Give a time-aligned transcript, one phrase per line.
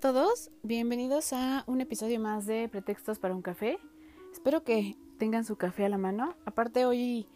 [0.00, 3.78] Todos, bienvenidos a un episodio más de Pretextos para un café.
[4.32, 6.36] Espero que tengan su café a la mano.
[6.46, 7.26] Aparte hoy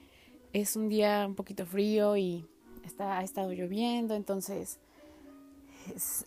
[0.54, 2.46] es un día un poquito frío y
[2.82, 4.78] está, ha estado lloviendo, entonces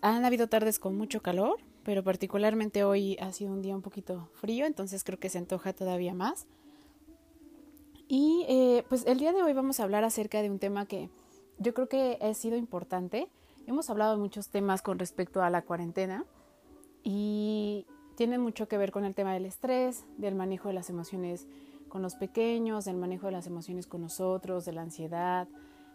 [0.01, 4.29] han habido tardes con mucho calor, pero particularmente hoy ha sido un día un poquito
[4.33, 6.45] frío, entonces creo que se antoja todavía más.
[8.07, 11.09] Y eh, pues el día de hoy vamos a hablar acerca de un tema que
[11.57, 13.27] yo creo que ha sido importante
[13.67, 16.23] Hemos hablado de muchos temas con respecto a la cuarentena
[17.03, 21.49] y tienen mucho que ver con el tema del estrés, del manejo de las emociones
[21.89, 25.49] con los pequeños, del manejo de las emociones con nosotros, de la ansiedad,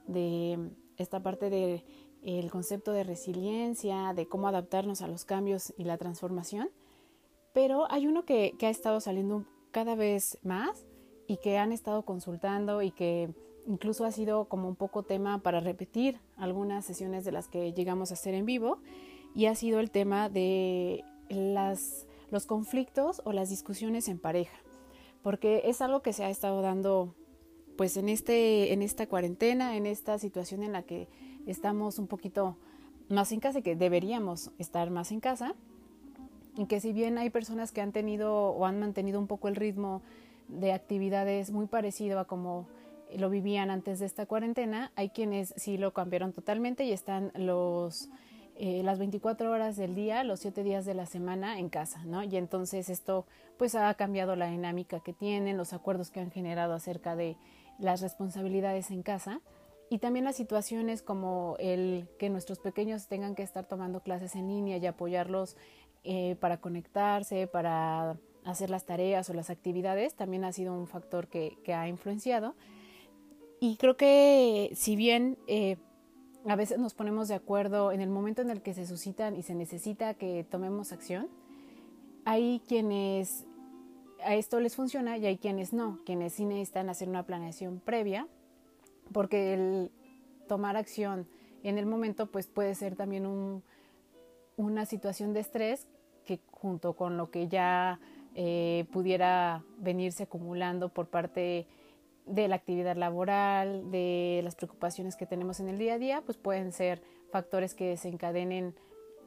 [0.07, 1.83] de esta parte del
[2.23, 6.69] el concepto de resiliencia, de cómo adaptarnos a los cambios y la transformación.
[7.55, 10.85] Pero hay uno que ha estado saliendo cada vez más
[11.27, 13.35] y que han estado consultando y que
[13.67, 18.11] Incluso ha sido como un poco tema para repetir algunas sesiones de las que llegamos
[18.11, 18.79] a hacer en vivo
[19.35, 24.57] y ha sido el tema de las, los conflictos o las discusiones en pareja,
[25.23, 27.15] porque es algo que se ha estado dando
[27.77, 31.09] pues en, este, en esta cuarentena, en esta situación en la que
[31.47, 32.57] estamos un poquito
[33.09, 35.55] más en casa y que deberíamos estar más en casa,
[36.57, 39.57] y que si bien hay personas que han tenido o han mantenido un poco el
[39.57, 40.03] ritmo
[40.49, 42.67] de actividades muy parecido a como
[43.19, 48.09] lo vivían antes de esta cuarentena, hay quienes sí lo cambiaron totalmente y están los
[48.55, 52.23] eh, las 24 horas del día, los 7 días de la semana en casa, ¿no?
[52.23, 56.75] Y entonces esto pues ha cambiado la dinámica que tienen, los acuerdos que han generado
[56.75, 57.37] acerca de
[57.79, 59.41] las responsabilidades en casa
[59.89, 64.49] y también las situaciones como el que nuestros pequeños tengan que estar tomando clases en
[64.49, 65.57] línea y apoyarlos
[66.05, 71.29] eh, para conectarse, para hacer las tareas o las actividades, también ha sido un factor
[71.29, 72.55] que, que ha influenciado.
[73.63, 75.77] Y creo que si bien eh,
[76.49, 79.45] a veces nos ponemos de acuerdo en el momento en el que se suscitan y
[79.45, 81.29] se necesita que tomemos acción,
[82.25, 83.47] hay quienes
[84.25, 88.27] a esto les funciona y hay quienes no, quienes sí necesitan hacer una planeación previa,
[89.13, 89.93] porque el
[90.49, 91.29] tomar acción
[91.63, 93.63] en el momento pues puede ser también un,
[94.57, 95.87] una situación de estrés
[96.25, 98.01] que junto con lo que ya
[98.35, 101.67] eh, pudiera venirse acumulando por parte de
[102.27, 106.73] la actividad laboral, de las preocupaciones que tenemos en el día a día, pues pueden
[106.73, 108.75] ser factores que desencadenen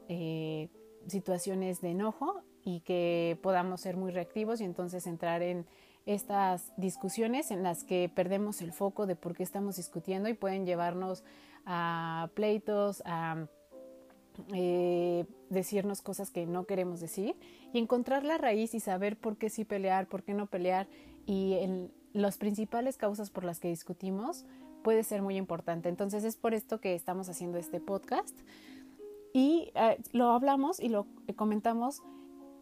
[0.08, 0.68] eh,
[1.06, 5.66] situaciones de enojo y que podamos ser muy reactivos y entonces entrar en
[6.04, 10.64] estas discusiones en las que perdemos el foco de por qué estamos discutiendo y pueden
[10.64, 11.24] llevarnos
[11.64, 13.46] a pleitos, a
[14.54, 17.36] eh, decirnos cosas que no queremos decir
[17.72, 20.88] y encontrar la raíz y saber por qué sí pelear, por qué no pelear
[21.24, 24.44] y el, las principales causas por las que discutimos
[24.82, 25.88] puede ser muy importante.
[25.88, 28.36] Entonces es por esto que estamos haciendo este podcast
[29.32, 31.06] y eh, lo hablamos y lo
[31.36, 32.02] comentamos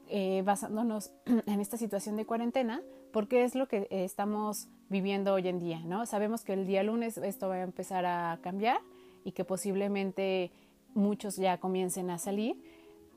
[0.09, 1.13] eh, basándonos
[1.47, 2.83] en esta situación de cuarentena
[3.13, 6.05] porque es lo que estamos viviendo hoy en día, ¿no?
[6.05, 8.81] Sabemos que el día lunes esto va a empezar a cambiar
[9.25, 10.51] y que posiblemente
[10.95, 12.61] muchos ya comiencen a salir,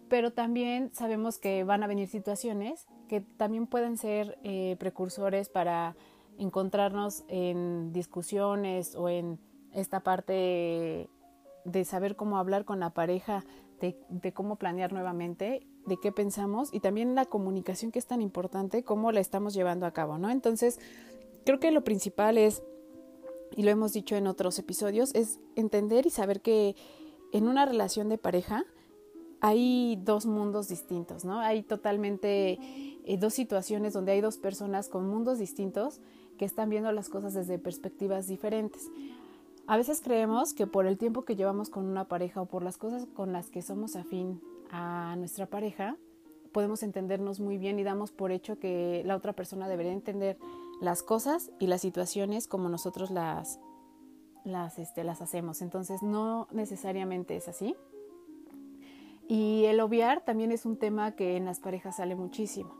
[0.07, 5.95] pero también sabemos que van a venir situaciones que también pueden ser eh, precursores para
[6.37, 9.39] encontrarnos en discusiones o en
[9.73, 11.09] esta parte
[11.65, 13.45] de saber cómo hablar con la pareja,
[13.79, 18.83] de, cómo planear nuevamente, de qué pensamos y también la comunicación que es tan importante,
[18.83, 20.29] cómo la estamos llevando a cabo, ¿no?
[20.29, 20.79] Entonces,
[21.45, 22.63] creo que lo principal es,
[23.55, 26.75] y lo hemos dicho en otros episodios, es entender y saber que
[27.33, 28.65] en una relación de pareja
[29.39, 31.39] hay dos mundos distintos, ¿no?
[31.39, 32.57] Hay totalmente
[33.05, 36.01] eh, dos situaciones donde hay dos personas con mundos distintos
[36.37, 38.89] que están viendo las cosas desde perspectivas diferentes.
[39.67, 42.77] A veces creemos que por el tiempo que llevamos con una pareja o por las
[42.77, 44.41] cosas con las que somos afín
[44.71, 45.97] a nuestra pareja,
[46.53, 50.37] podemos entendernos muy bien y damos por hecho que la otra persona debería entender
[50.79, 53.59] las cosas y las situaciones como nosotros las,
[54.45, 55.61] las, este, las hacemos.
[55.61, 57.75] Entonces no necesariamente es así.
[59.27, 62.73] Y el obviar también es un tema que en las parejas sale muchísimo.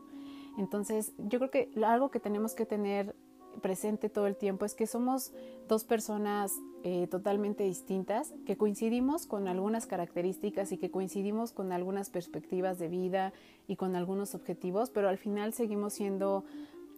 [0.56, 3.14] Entonces yo creo que algo que tenemos que tener
[3.58, 5.32] presente todo el tiempo es que somos
[5.68, 6.52] dos personas
[6.84, 12.88] eh, totalmente distintas, que coincidimos con algunas características y que coincidimos con algunas perspectivas de
[12.88, 13.32] vida
[13.66, 16.44] y con algunos objetivos, pero al final seguimos siendo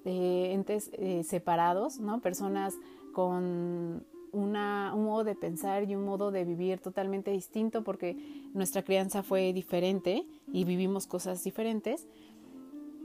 [0.05, 2.21] eh, entes eh, separados, ¿no?
[2.21, 2.75] Personas
[3.13, 8.17] con una, un modo de pensar y un modo de vivir totalmente distinto porque
[8.55, 12.07] nuestra crianza fue diferente y vivimos cosas diferentes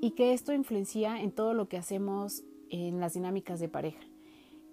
[0.02, 4.04] y que esto influencia en todo lo que hacemos en las dinámicas de pareja.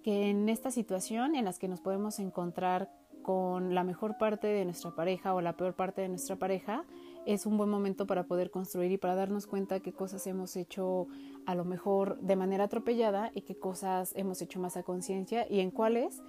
[0.02, 2.90] Que en esta situación en las que nos podemos encontrar
[3.22, 6.84] con la mejor parte de nuestra pareja o la peor parte de nuestra pareja,
[7.24, 11.06] es un buen momento para poder construir y para darnos cuenta qué cosas hemos hecho
[11.46, 15.60] a lo mejor de manera atropellada y qué cosas hemos hecho más a conciencia y
[15.60, 16.20] en cuáles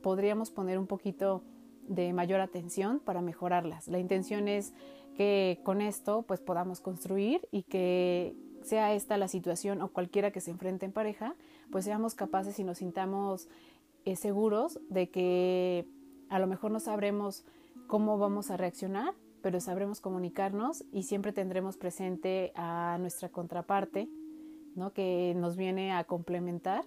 [0.00, 1.42] podríamos poner un poquito
[1.88, 3.88] de mayor atención para mejorarlas.
[3.88, 4.74] La intención es
[5.16, 8.36] que con esto pues podamos construir y que
[8.68, 11.34] sea esta la situación o cualquiera que se enfrente en pareja,
[11.70, 13.48] pues seamos capaces y nos sintamos
[14.04, 15.86] eh, seguros de que
[16.28, 17.44] a lo mejor no sabremos
[17.86, 24.08] cómo vamos a reaccionar, pero sabremos comunicarnos y siempre tendremos presente a nuestra contraparte,
[24.74, 24.92] ¿no?
[24.92, 26.84] que nos viene a complementar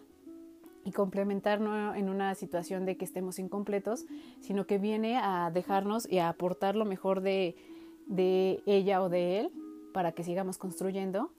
[0.84, 4.06] y complementar no en una situación de que estemos incompletos,
[4.40, 7.56] sino que viene a dejarnos y a aportar lo mejor de,
[8.08, 9.52] de ella o de él
[9.94, 11.32] para que sigamos construyendo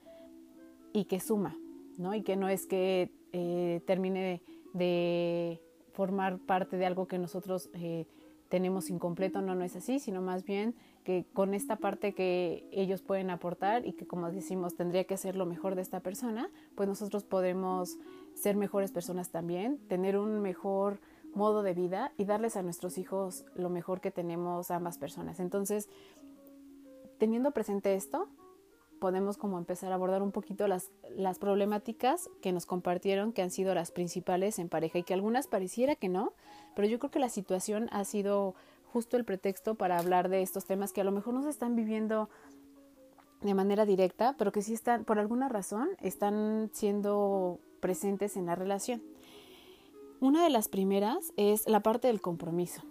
[0.92, 1.56] y que suma,
[1.98, 2.14] ¿no?
[2.14, 4.42] Y que no es que eh, termine
[4.72, 5.60] de,
[5.92, 8.06] formar parte de algo que nosotros eh,
[8.48, 10.74] tenemos incompleto, no, no es así, sino más bien
[11.04, 15.36] que con esta parte que ellos pueden aportar y que como decimos tendría que ser
[15.36, 17.98] lo mejor de esta persona, pues nosotros podemos
[18.34, 21.00] ser mejores personas también, tener un mejor
[21.34, 25.40] modo de vida y darles a nuestros hijos lo mejor que tenemos ambas personas.
[25.40, 25.88] Entonces,
[27.18, 28.28] teniendo presente esto,
[29.02, 33.50] podemos como empezar a abordar un poquito las, las problemáticas que nos compartieron, que han
[33.50, 36.34] sido las principales en pareja y que algunas pareciera que no,
[36.76, 38.54] pero yo creo que la situación ha sido
[38.92, 41.74] justo el pretexto para hablar de estos temas que a lo mejor no se están
[41.74, 42.30] viviendo
[43.40, 48.54] de manera directa, pero que sí están, por alguna razón, están siendo presentes en la
[48.54, 49.02] relación.
[50.20, 52.82] Una de las primeras es la parte del compromiso.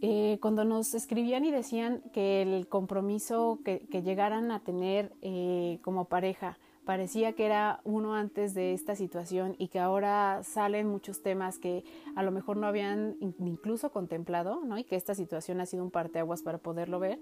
[0.00, 6.04] Eh, cuando nos escribían y decían que el compromiso que, llegaran a tener eh, como
[6.04, 11.58] pareja parecía que era uno antes de esta situación y que ahora salen muchos temas
[11.58, 11.84] que
[12.16, 14.78] a lo mejor no habían incluso contemplado, ¿no?
[14.78, 17.18] Y que esta situación ha sido un parteaguas para poderlo ver.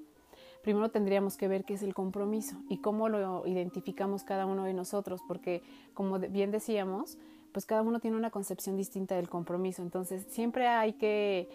[0.63, 4.75] Primero tendríamos que ver qué es el compromiso y cómo lo identificamos cada uno de
[4.75, 5.63] nosotros, porque
[5.95, 7.19] como bien decíamos,
[7.51, 9.83] pues cada uno tiene una concepción distinta del compromiso.
[9.83, 11.49] Entonces siempre hay que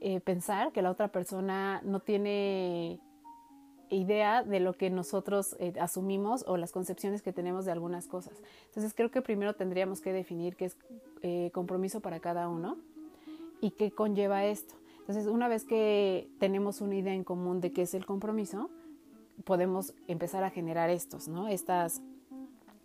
[0.00, 3.00] eh, pensar que la otra persona no tiene
[3.90, 8.34] idea de lo que nosotros eh, asumimos o las concepciones que tenemos de algunas cosas.
[8.66, 10.76] Entonces creo que primero tendríamos que definir qué es
[11.22, 12.78] eh, compromiso para cada uno
[13.60, 14.74] y qué conlleva esto.
[15.00, 18.70] Entonces una vez que tenemos una idea en común de qué es el compromiso,
[19.44, 21.46] podemos empezar a generar estos, ¿no?
[21.46, 22.02] Estas,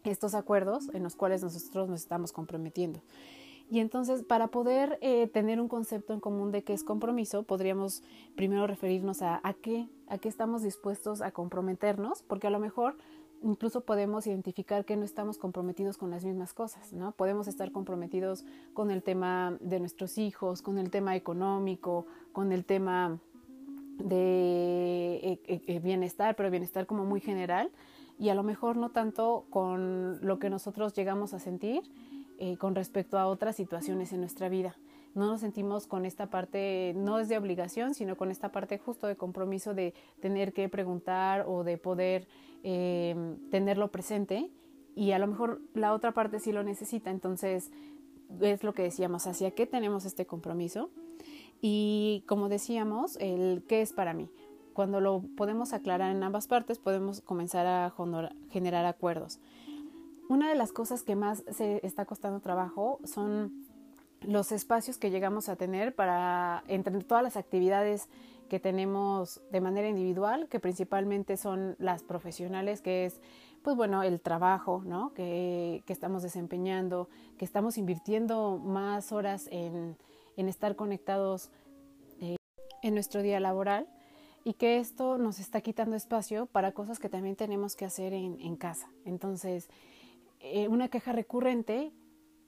[0.03, 3.01] estos acuerdos en los cuales nosotros nos estamos comprometiendo.
[3.71, 8.03] Y entonces, para poder eh, tener un concepto en común de qué es compromiso, podríamos
[8.35, 12.97] primero referirnos a, a qué, a qué estamos dispuestos a comprometernos, porque a lo mejor
[13.41, 17.13] incluso podemos identificar que no estamos comprometidos con las mismas cosas, ¿no?
[17.13, 22.65] Podemos estar comprometidos con el tema de nuestros hijos, con el tema económico, con el
[22.65, 23.19] tema
[23.99, 27.71] de eh, eh, bienestar, pero bienestar como muy general,
[28.19, 31.83] y a lo mejor no tanto con lo que nosotros llegamos a sentir
[32.43, 34.75] eh, con respecto a otras situaciones en nuestra vida.
[35.13, 39.05] No nos sentimos con esta parte, no es de obligación, sino con esta parte justo
[39.05, 42.27] de compromiso de tener que preguntar o de poder
[42.63, 43.15] eh,
[43.51, 44.49] tenerlo presente
[44.95, 47.11] y a lo mejor la otra parte sí lo necesita.
[47.11, 47.69] Entonces,
[48.39, 50.89] es lo que decíamos, hacia qué tenemos este compromiso
[51.61, 54.31] y como decíamos, el qué es para mí.
[54.73, 57.93] Cuando lo podemos aclarar en ambas partes, podemos comenzar a
[58.49, 59.39] generar acuerdos.
[60.31, 63.65] Una de las cosas que más se está costando trabajo son
[64.21, 68.07] los espacios que llegamos a tener para entre todas las actividades
[68.47, 73.19] que tenemos de manera individual, que principalmente son las profesionales, que es
[73.61, 75.13] pues bueno, el trabajo, ¿no?
[75.13, 79.97] Que, estamos desempeñando, que estamos invirtiendo más horas en,
[80.37, 81.49] estar conectados
[82.21, 82.37] eh,
[82.83, 83.85] en nuestro día laboral
[84.45, 88.55] y que esto nos está quitando espacio para cosas que también tenemos que hacer en
[88.55, 88.87] casa.
[89.03, 89.67] Entonces,
[90.43, 91.91] eh, una queja recurrente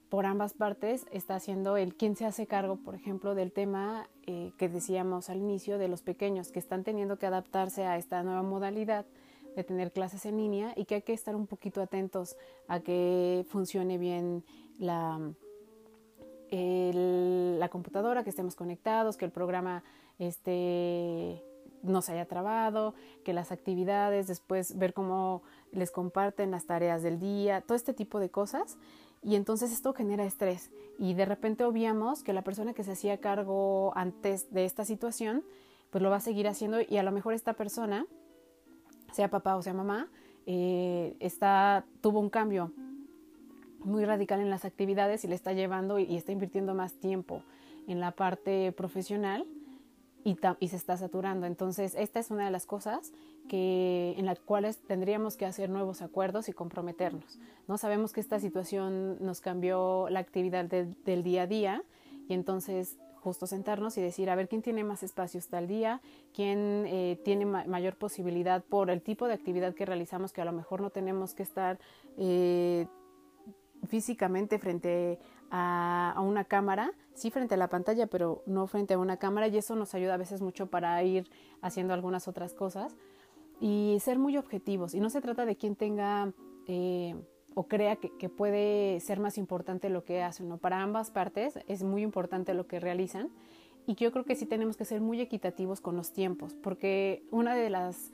[0.08, 4.52] por ambas partes está siendo el quién se hace cargo, por ejemplo, del tema eh,
[4.58, 8.42] que decíamos al inicio de los pequeños que están teniendo que adaptarse a esta nueva
[8.42, 9.06] modalidad
[9.56, 12.36] de tener clases en línea y que hay que estar un poquito atentos
[12.68, 14.44] a que funcione bien
[14.78, 15.20] la,
[16.50, 19.82] la computadora, que estemos conectados, que el programa
[20.18, 21.42] este,
[21.82, 25.42] no se haya trabado, que las actividades, después ver cómo
[25.74, 28.78] les comparten las tareas del día, todo este tipo de cosas.
[29.22, 33.18] Y entonces esto genera estrés y de repente obviamos que la persona que se hacía
[33.18, 35.42] cargo antes de esta situación,
[35.90, 38.06] pues lo va a seguir haciendo y a lo mejor esta persona,
[39.12, 40.08] sea papá o sea mamá,
[40.46, 42.72] eh, está, tuvo un cambio
[43.80, 47.42] muy radical en las actividades y le está llevando y está invirtiendo más tiempo
[47.86, 49.46] en la parte profesional
[50.24, 50.36] y,
[50.68, 51.46] se está saturando.
[51.46, 53.12] Entonces, esta es una de las cosas
[53.48, 57.38] que, en las cuales tendríamos que hacer nuevos acuerdos y comprometernos.
[57.68, 57.78] ¿no?
[57.78, 61.82] Sabemos que esta situación nos cambió la actividad del día a día
[62.28, 66.02] y entonces justo sentarnos y decir, a ver, ¿quién tiene más espacios tal día?
[66.34, 70.52] ¿Quién eh, tiene mayor posibilidad por el tipo de actividad que realizamos que a lo
[70.52, 71.78] mejor no tenemos que estar...
[72.18, 72.86] Eh,
[73.86, 75.18] físicamente frente
[75.50, 79.56] a, una cámara, sí frente a la pantalla, pero no frente a una cámara y
[79.56, 81.28] eso nos ayuda a veces mucho para ir
[81.60, 82.96] haciendo algunas otras cosas
[83.64, 84.94] y ser muy objetivos.
[84.94, 86.34] Y no se trata de quien tenga
[86.66, 87.14] eh,
[87.54, 90.58] o crea que, puede ser más importante lo que hacen, ¿no?
[90.58, 93.30] Para ambas partes es muy importante lo que realizan
[93.86, 97.54] y yo creo que sí tenemos que ser muy equitativos con los tiempos, porque una
[97.54, 98.12] de las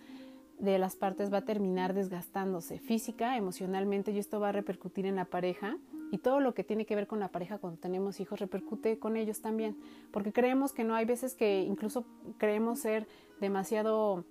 [0.61, 5.17] de las partes va a terminar desgastándose física, emocionalmente y esto va a repercutir en
[5.17, 5.79] la pareja
[6.13, 9.17] y todo lo que tiene que ver con la pareja cuando tenemos hijos repercute con
[9.17, 9.77] ellos también,
[10.13, 12.05] porque creemos que no, hay veces que incluso
[12.39, 13.09] creemos ser
[13.41, 14.27] demasiado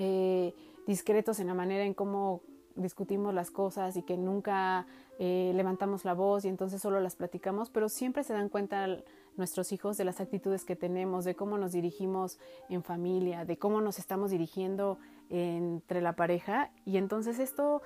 [0.00, 0.54] eh,
[0.86, 2.40] discretos en la manera en cómo
[2.76, 4.86] discutimos las cosas y que nunca
[5.18, 8.86] eh, levantamos la voz y entonces solo las platicamos, pero siempre se dan cuenta
[9.36, 12.38] nuestros hijos de las actitudes que tenemos, de cómo nos dirigimos
[12.68, 14.98] en familia, de cómo nos estamos dirigiendo
[15.30, 16.70] entre la pareja.
[16.84, 17.82] Y entonces esto,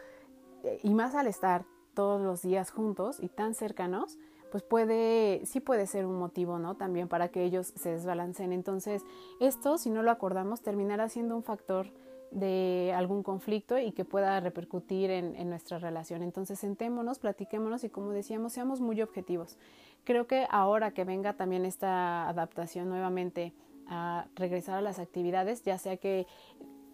[0.62, 1.64] eh, y más al estar
[1.94, 4.18] todos los días juntos y tan cercanos,
[4.52, 6.76] pues puede, sí puede ser un motivo, ¿no?
[6.76, 8.52] También para que ellos se desbalancen.
[8.52, 9.02] Entonces,
[9.40, 11.86] esto, si no lo acordamos, terminará siendo un factor
[12.30, 16.22] de algún conflicto y que pueda repercutir en, en, nuestra relación.
[16.22, 19.56] Entonces sentémonos, platiquémonos y como decíamos, seamos muy objetivos.
[20.04, 23.54] Creo que ahora que venga también esta adaptación nuevamente
[23.86, 26.26] a regresar a las actividades, ya sea que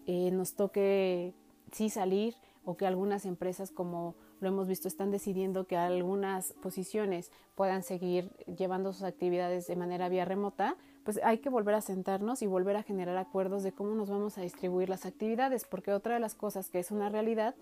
[0.07, 1.33] eh, nos toque
[1.73, 7.31] sí salir o que algunas empresas como lo hemos visto están decidiendo que algunas posiciones
[7.55, 12.41] puedan seguir llevando sus actividades de manera vía remota, pues hay que volver a sentarnos
[12.41, 16.13] y volver a generar acuerdos de cómo nos vamos a distribuir las actividades, porque otra
[16.13, 17.55] de las cosas que es una realidad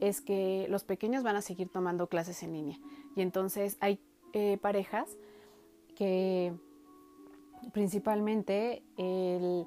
[0.00, 2.78] es que los pequeños van a seguir tomando clases en línea.
[3.16, 3.98] Y entonces hay
[4.32, 5.16] eh, parejas
[5.96, 6.52] que
[7.72, 9.66] principalmente el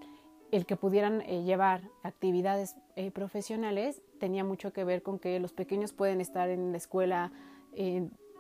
[0.52, 5.52] el que pudieran eh, llevar actividades eh, profesionales tenía mucho que ver con que los
[5.52, 7.32] pequeños pueden estar en la escuela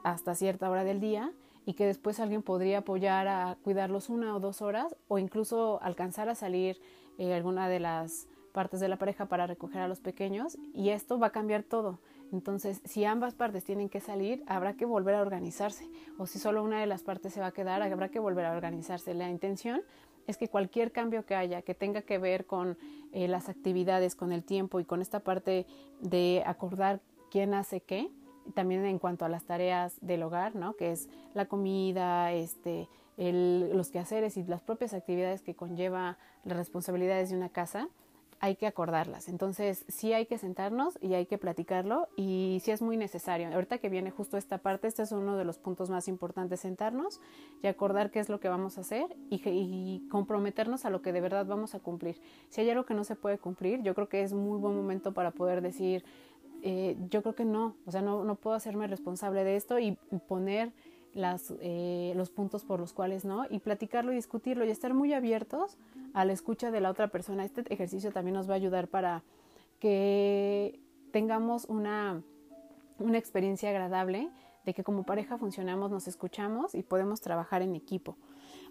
[0.03, 1.33] hasta cierta hora del día
[1.65, 6.29] y que después alguien podría apoyar a cuidarlos una o dos horas o incluso alcanzar
[6.29, 6.79] a salir
[7.17, 11.17] eh, alguna de las partes de la pareja para recoger a los pequeños y esto
[11.17, 11.99] va a cambiar todo.
[12.31, 15.89] Entonces, si ambas partes tienen que salir, habrá que volver a organizarse.
[16.17, 18.51] O si solo una de las partes se va a quedar, habrá que volver a
[18.51, 19.13] organizarse.
[19.13, 19.81] La intención
[20.27, 22.77] es que cualquier cambio que haya que tenga que ver con
[23.11, 25.65] eh, las actividades, con el tiempo y con esta parte
[25.99, 28.09] de acordar quién hace qué,
[28.53, 30.75] también en cuanto a las tareas del hogar, ¿no?
[30.75, 32.87] que es la comida, este,
[33.17, 37.87] el, los quehaceres y las propias actividades que conlleva las responsabilidades de una casa,
[38.41, 39.29] hay que acordarlas.
[39.29, 43.47] Entonces, sí hay que sentarnos y hay que platicarlo y sí es muy necesario.
[43.53, 47.21] Ahorita que viene justo esta parte, este es uno de los puntos más importantes, sentarnos
[47.61, 51.21] y acordar qué es lo que vamos a hacer y, comprometernos a lo que de
[51.21, 52.19] verdad vamos a cumplir.
[52.49, 55.13] Si hay algo que no se puede cumplir, yo creo que es muy buen momento
[55.13, 56.03] para poder decir,
[56.63, 60.73] eh, yo creo que no, o sea, no, puedo hacerme responsable de esto y poner
[61.13, 65.77] eh, los puntos por los cuales no y platicarlo y discutirlo y estar muy abiertos
[66.13, 67.45] a la escucha de la otra persona.
[67.45, 69.23] Este ejercicio también nos va a ayudar para
[69.79, 70.79] que
[71.11, 72.21] tengamos una,
[72.99, 74.29] una experiencia agradable
[74.65, 78.17] de que como pareja funcionamos, nos escuchamos y podemos trabajar en equipo.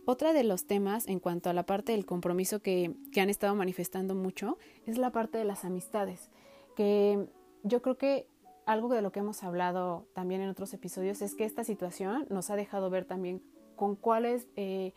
[0.06, 3.54] Otra de los temas en cuanto a la parte del compromiso que, que han estado
[3.54, 4.56] manifestando mucho
[4.87, 6.30] es la parte de las amistades,
[6.76, 7.28] que
[7.64, 8.26] yo creo que
[8.66, 12.50] algo de lo que hemos hablado también en otros episodios es que esta situación nos
[12.50, 13.42] ha dejado ver también
[13.75, 14.92] con cuáles, eh,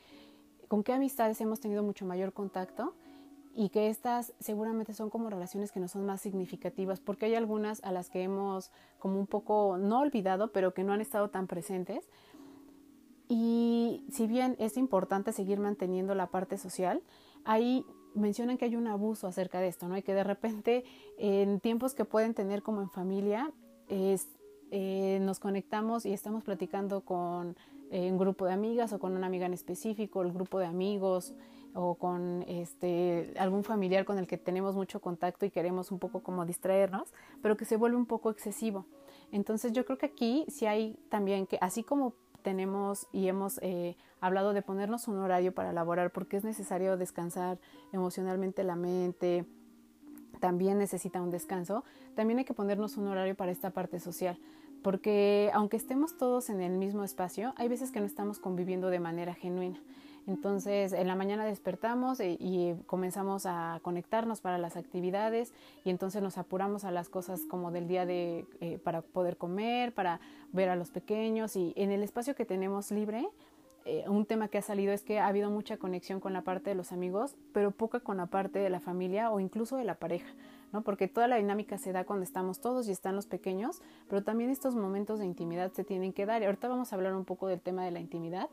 [0.73, 2.95] con qué amistades hemos tenido mucho mayor contacto
[3.53, 7.83] y que estas seguramente son como relaciones que no son más significativas porque hay algunas
[7.83, 11.45] a las que hemos como un poco no olvidado pero que no han estado tan
[11.45, 12.09] presentes
[13.29, 17.03] y si bien es importante seguir manteniendo la parte social,
[17.45, 19.95] ahí mencionan que hay un abuso acerca de esto, ¿no?
[19.95, 20.85] Y que de repente
[21.19, 23.51] en tiempos que pueden tener como en familia
[23.89, 24.27] es,
[24.71, 27.55] eh, nos conectamos y estamos platicando con
[27.93, 31.33] un grupo de amigas o con una amiga en específico, el grupo de amigos
[31.75, 36.21] o con este, algún familiar con el que tenemos mucho contacto y queremos un poco
[36.21, 38.85] como distraernos, pero que se vuelve un poco excesivo.
[39.31, 43.95] Entonces yo creo que aquí sí hay también que, así como tenemos y hemos eh,
[44.21, 47.57] hablado de ponernos un horario para elaborar porque es necesario descansar
[47.91, 49.45] emocionalmente la mente,
[50.39, 51.83] también necesita un descanso,
[52.15, 54.37] también hay que ponernos un horario para esta parte social,
[54.83, 58.99] porque aunque estemos todos en el mismo espacio, hay veces que no estamos conviviendo de
[58.99, 59.79] manera genuina.
[60.25, 65.51] Entonces, en la mañana despertamos y, comenzamos a conectarnos para las actividades
[65.83, 69.93] y entonces nos apuramos a las cosas como del día de eh, para poder comer,
[69.93, 70.21] para
[70.53, 73.27] ver a los pequeños y en el espacio que tenemos libre.
[73.85, 76.69] Eh, un tema que ha salido es que ha habido mucha conexión con la parte
[76.69, 79.95] de los amigos, pero poca con la parte de la familia o incluso de la
[79.95, 80.33] pareja,
[80.73, 80.81] ¿no?
[80.81, 84.49] Porque toda la dinámica se da cuando estamos todos y están los pequeños, pero también
[84.49, 86.41] estos momentos de intimidad se tienen que dar.
[86.41, 88.49] Y ahorita vamos a hablar un poco del tema de la intimidad,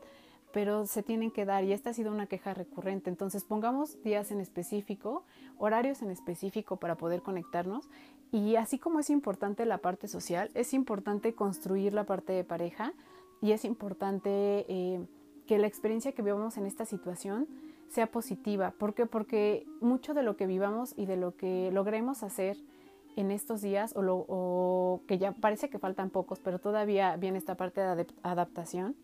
[0.53, 3.09] pero se tienen que dar y esta ha sido una queja recurrente.
[3.09, 5.23] Entonces pongamos días en específico,
[5.57, 7.89] horarios en específico para poder conectarnos
[8.31, 12.93] y así como es importante la parte social, es importante construir la parte de pareja
[13.41, 15.05] y es importante eh,
[15.47, 17.47] que la experiencia que vivamos en esta situación
[17.91, 18.71] sea positiva.
[18.71, 19.05] ¿Por qué?
[19.05, 22.57] Porque mucho de lo que vivamos y de lo que logremos hacer
[23.15, 27.55] en estos días o, lo, que ya parece que faltan pocos, pero todavía viene esta
[27.55, 28.95] parte de adaptación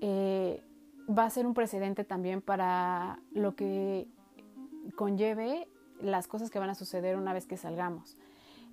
[0.00, 0.62] eh,
[1.06, 4.08] va a ser un precedente también para lo que
[4.96, 5.68] conlleve
[6.00, 8.16] las cosas que van a suceder una vez que salgamos.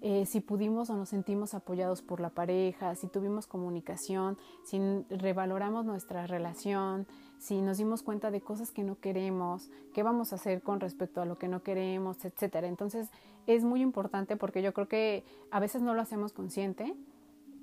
[0.02, 4.80] Eh, si pudimos o nos sentimos apoyados por la pareja, si tuvimos comunicación, si
[5.10, 10.36] revaloramos nuestra relación, si nos dimos cuenta de cosas que no queremos, qué vamos a
[10.36, 12.68] hacer con respecto a lo que no queremos, etcétera.
[12.68, 13.10] Entonces
[13.46, 16.96] es muy importante porque yo creo que a veces no lo hacemos consciente,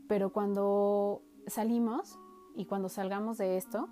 [0.09, 2.19] pero cuando salimos
[2.55, 3.89] y cuando salgamos de esto,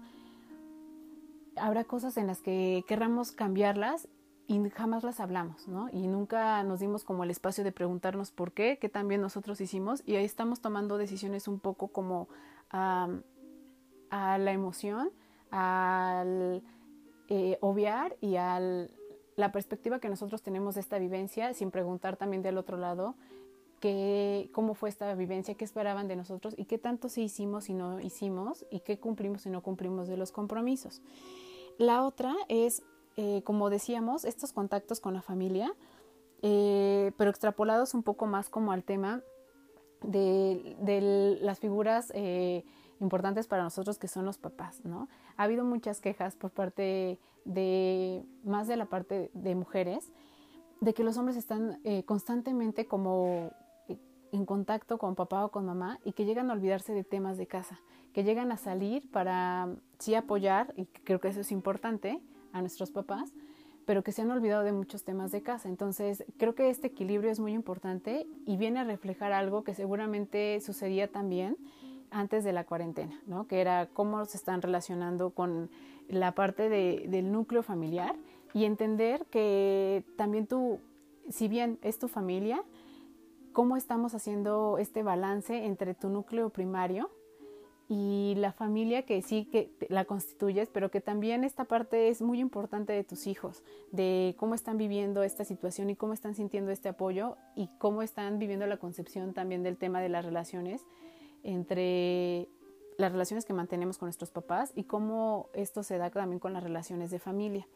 [1.56, 4.08] habrá cosas en las que querramos cambiarlas
[4.46, 5.88] y jamás las hablamos, ¿no?
[5.90, 10.02] Y nunca nos dimos como el espacio de preguntarnos por qué, que también nosotros hicimos,
[10.04, 12.28] y ahí estamos tomando decisiones un poco como
[12.70, 13.08] a
[14.10, 15.10] la emoción,
[15.52, 16.62] al
[17.28, 18.58] eh, obviar y a
[19.36, 23.14] la perspectiva que nosotros tenemos de esta vivencia, sin preguntar también del otro lado
[24.52, 27.98] cómo fue esta vivencia, qué esperaban de nosotros y qué tanto sí hicimos y no
[27.98, 31.02] hicimos y qué cumplimos y no cumplimos de los compromisos.
[31.78, 32.84] La otra es,
[33.16, 35.74] eh, como decíamos, estos contactos con la familia,
[36.42, 39.22] eh, pero extrapolados un poco más como al tema
[40.02, 42.12] de, las figuras
[43.00, 45.08] importantes para nosotros que son los papás, ¿no?
[45.36, 50.12] Ha habido muchas quejas por parte de, más de la parte de mujeres,
[50.80, 53.52] de que los hombres están constantemente como
[54.32, 57.46] en contacto con papá o con mamá y que llegan a olvidarse de temas de
[57.46, 57.78] casa,
[58.12, 59.68] que llegan a salir para
[59.98, 62.20] sí apoyar, y creo que eso es importante,
[62.52, 63.32] a nuestros papás,
[63.86, 65.68] pero que se han olvidado de muchos temas de casa.
[65.68, 70.60] Entonces, creo que este equilibrio es muy importante y viene a reflejar algo que seguramente
[70.60, 71.56] sucedía también
[72.12, 73.46] antes de la cuarentena, ¿no?
[73.46, 75.70] Que era cómo se están relacionando con
[76.08, 78.14] la parte de, del núcleo familiar
[78.54, 80.80] y entender que también tú,
[81.30, 82.62] si bien es tu familia,
[83.52, 87.10] cómo estamos haciendo este balance entre tu núcleo primario
[87.88, 92.40] y la familia que sí que la constituyes, pero que también esta parte es muy
[92.40, 96.88] importante de tus hijos, de cómo están viviendo esta situación y cómo están sintiendo este
[96.88, 100.86] apoyo y cómo están viviendo la concepción también del tema de las relaciones
[101.42, 102.48] entre
[102.98, 106.62] las relaciones que mantenemos con nuestros papás y cómo esto se da también con las
[106.62, 107.66] relaciones de familia.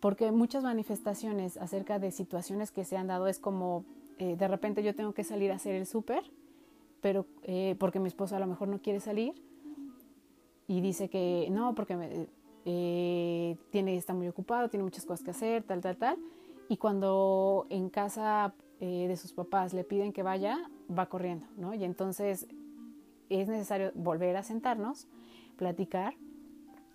[0.00, 3.84] Porque muchas manifestaciones acerca de situaciones que se han dado es como
[4.18, 6.22] eh, de repente yo tengo que salir a hacer el súper,
[7.00, 9.34] pero eh, porque mi esposo a lo mejor no quiere salir
[10.66, 12.28] y dice que no, porque
[12.64, 16.18] eh, tiene, está muy ocupado, tiene muchas cosas que hacer, tal, tal, tal.
[16.68, 20.58] Y cuando en casa de sus papás le piden que vaya,
[20.90, 21.74] va corriendo, ¿no?
[21.74, 22.46] Y entonces
[23.28, 25.08] es necesario volver a sentarnos,
[25.56, 26.14] platicar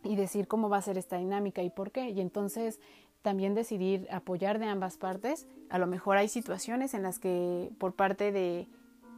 [0.04, 2.10] y decir cómo va a ser esta dinámica y por qué.
[2.10, 2.80] Y entonces
[3.22, 5.48] también decidir apoyar de ambas partes.
[5.70, 8.68] A lo mejor hay situaciones en las que por parte de,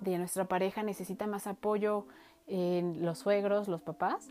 [0.02, 2.06] nuestra pareja necesita más apoyo
[2.48, 4.30] en los suegros, los papás,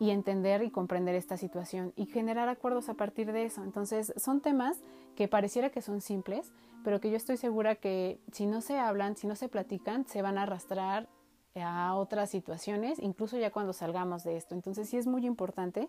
[0.00, 3.62] y entender y comprender esta situación y generar acuerdos a partir de eso.
[3.62, 4.82] Entonces son temas
[5.14, 6.52] que pareciera que son simples,
[6.84, 10.22] pero que yo estoy segura que si no se hablan, si no se platican, se
[10.22, 11.08] van a arrastrar
[11.54, 14.54] a otras situaciones, incluso ya cuando salgamos de esto.
[14.54, 15.88] Entonces sí es muy importante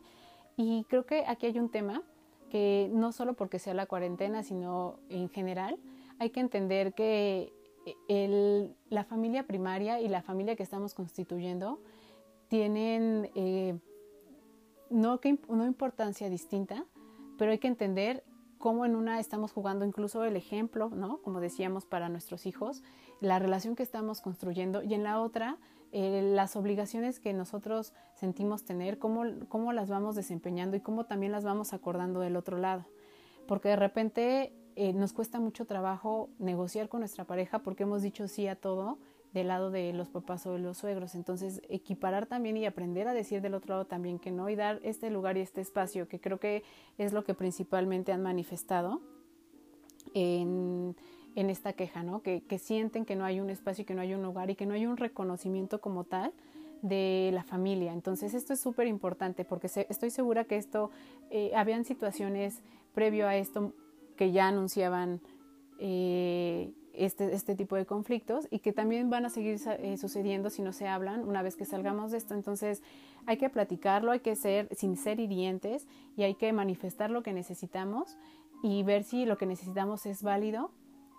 [0.57, 2.03] y creo que aquí hay un tema
[2.49, 5.79] que no solo porque sea la cuarentena, sino en general,
[6.19, 7.51] hay que entender que
[8.89, 11.81] la familia primaria y la familia que estamos constituyendo
[12.47, 13.77] tienen eh,
[14.89, 16.85] no, que, una importancia distinta,
[17.37, 18.23] pero hay que entender
[18.63, 21.17] cómo en una estamos jugando incluso el ejemplo, ¿no?
[21.17, 22.81] Como decíamos para nuestros hijos,
[23.19, 25.57] la relación que estamos construyendo y en la otra
[25.91, 31.33] eh, las obligaciones que nosotros sentimos tener, cómo, cómo las vamos desempeñando y cómo también
[31.33, 32.85] las vamos acordando del otro lado.
[33.49, 38.29] Porque de repente eh, nos cuesta mucho trabajo negociar con nuestra pareja porque hemos dicho
[38.29, 38.97] sí a todo
[39.33, 41.15] del lado de los papás o de los suegros.
[41.15, 44.79] Entonces, equiparar también y aprender a decir del otro lado también que no y dar
[44.83, 46.63] este lugar y este espacio, que creo que
[46.97, 49.01] es lo que principalmente han manifestado
[50.13, 50.95] en,
[51.35, 52.21] en esta queja, ¿no?
[52.21, 54.65] Que, que, sienten que no hay un espacio, que no hay un lugar y que
[54.65, 56.31] no hay un reconocimiento como tal
[56.83, 57.93] de la familia.
[57.93, 60.91] Entonces esto es súper importante porque estoy segura que esto,
[61.31, 62.61] eh, habían situaciones
[62.93, 63.73] previo a esto
[64.15, 65.21] que ya anunciaban
[65.79, 70.61] eh, este, este tipo de conflictos y que también van a seguir eh, sucediendo si
[70.61, 72.33] no se hablan una vez que salgamos de esto.
[72.33, 72.81] Entonces
[73.25, 77.33] hay que platicarlo, hay que ser sin ser hirientes y hay que manifestar lo que
[77.33, 78.17] necesitamos
[78.61, 80.71] y ver si lo que necesitamos es válido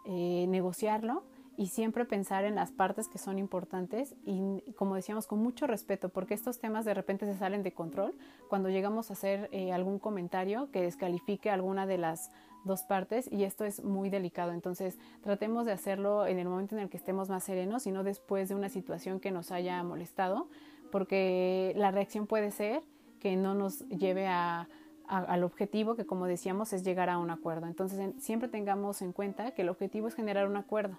[0.07, 1.25] eh, negociarlo
[1.57, 6.09] y siempre pensar en las partes que son importantes y como decíamos con mucho respeto
[6.09, 8.15] porque estos temas de repente se salen de control
[8.49, 12.31] cuando llegamos a hacer eh, algún comentario que descalifique alguna de las
[12.65, 16.83] dos partes y esto es muy delicado entonces tratemos de hacerlo en el momento en
[16.83, 20.49] el que estemos más serenos y no después de una situación que nos haya molestado
[20.91, 22.83] porque la reacción puede ser
[23.21, 24.69] que no nos lleve a
[25.07, 27.67] al objetivo que como decíamos es llegar a un acuerdo.
[27.67, 30.99] Entonces siempre tengamos en cuenta que el objetivo es generar un acuerdo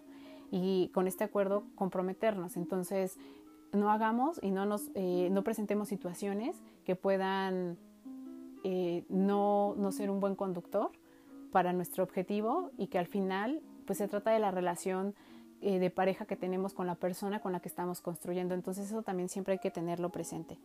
[0.51, 2.56] y con este acuerdo comprometernos.
[2.58, 3.17] Entonces
[3.73, 7.78] no hagamos y no nos eh, no presentemos situaciones que puedan
[8.63, 10.91] eh, no, no ser un buen conductor
[11.56, 15.15] para nuestro objetivo y que al final pues se trata de la relación
[15.62, 18.54] eh, de pareja que tenemos con la persona con la que estamos construyendo.
[18.54, 20.60] Entonces eso también siempre hay que tenerlo presente.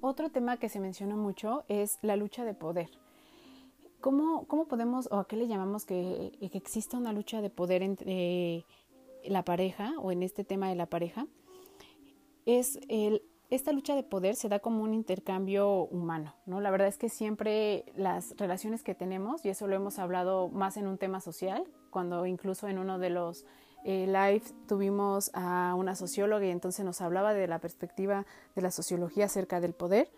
[0.00, 2.88] Otro tema que se menciona mucho es la lucha de poder.
[4.00, 7.82] ¿Cómo, cómo podemos, o a qué le llamamos que, que exista una lucha de poder
[7.82, 8.64] entre
[9.26, 11.26] la pareja o en este tema de la pareja?
[12.46, 16.60] Es el, esta lucha de poder se da como un intercambio humano, ¿no?
[16.60, 20.76] La verdad es que siempre las relaciones que tenemos, y eso lo hemos hablado más
[20.76, 23.46] en un tema social, cuando incluso en uno de los
[23.84, 28.70] eh, live tuvimos a una socióloga y entonces nos hablaba de la perspectiva de la
[28.70, 30.10] sociología acerca del poder.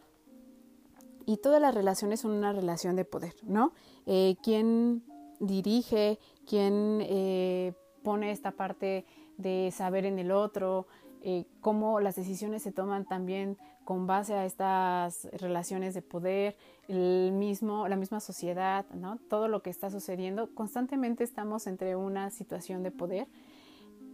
[1.24, 3.72] Y todas las relaciones son una relación de poder, ¿no?
[4.06, 5.04] Eh, ¿Quién
[5.38, 6.18] dirige?
[6.46, 9.04] ¿Quién eh, pone esta parte
[9.36, 10.88] de saber en el otro?
[11.22, 16.56] Eh, cómo las decisiones se toman también con base a estas relaciones de poder,
[16.88, 19.18] el mismo, la misma sociedad, ¿no?
[19.28, 20.54] todo lo que está sucediendo.
[20.54, 23.26] Constantemente estamos entre una situación de poder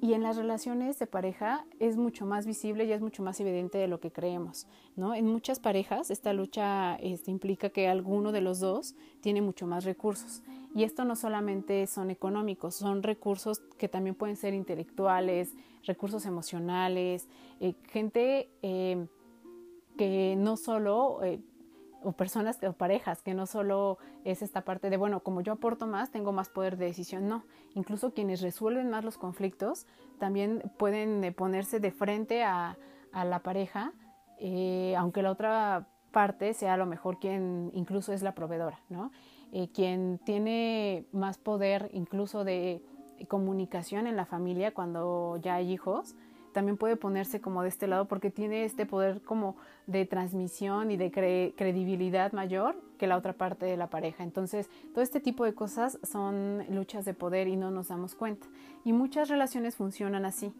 [0.00, 3.78] y en las relaciones de pareja es mucho más visible y es mucho más evidente
[3.78, 5.14] de lo que creemos, ¿no?
[5.14, 9.85] En muchas parejas esta lucha este, implica que alguno de los dos tiene mucho más
[9.85, 10.42] recursos.
[10.74, 15.54] Y esto no solamente son económicos, son recursos que también pueden ser intelectuales,
[15.85, 17.28] recursos emocionales,
[17.61, 19.06] eh, gente eh,
[19.96, 21.40] que no solo eh,
[22.02, 25.87] o personas o parejas, que no solo es esta parte de, bueno, como yo aporto
[25.87, 27.44] más, tengo más poder de decisión, no.
[27.74, 29.87] Incluso quienes resuelven más los conflictos
[30.18, 32.76] también pueden eh, ponerse de frente a,
[33.12, 33.92] a la pareja,
[34.38, 39.11] eh, aunque la otra parte sea a lo mejor quien incluso es la proveedora, ¿no?
[39.52, 42.82] Eh, quien tiene más poder incluso de
[43.28, 46.14] comunicación en la familia cuando ya hay hijos,
[46.57, 50.97] también puede ponerse como de este lado porque tiene este poder como de transmisión y
[50.97, 51.11] de
[51.55, 54.25] credibilidad mayor que la otra parte de la pareja.
[54.25, 58.47] Entonces, todo este tipo de cosas son luchas de poder y no nos damos cuenta.
[58.87, 60.51] Y muchas relaciones funcionan así.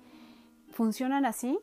[0.71, 1.59] Funcionan así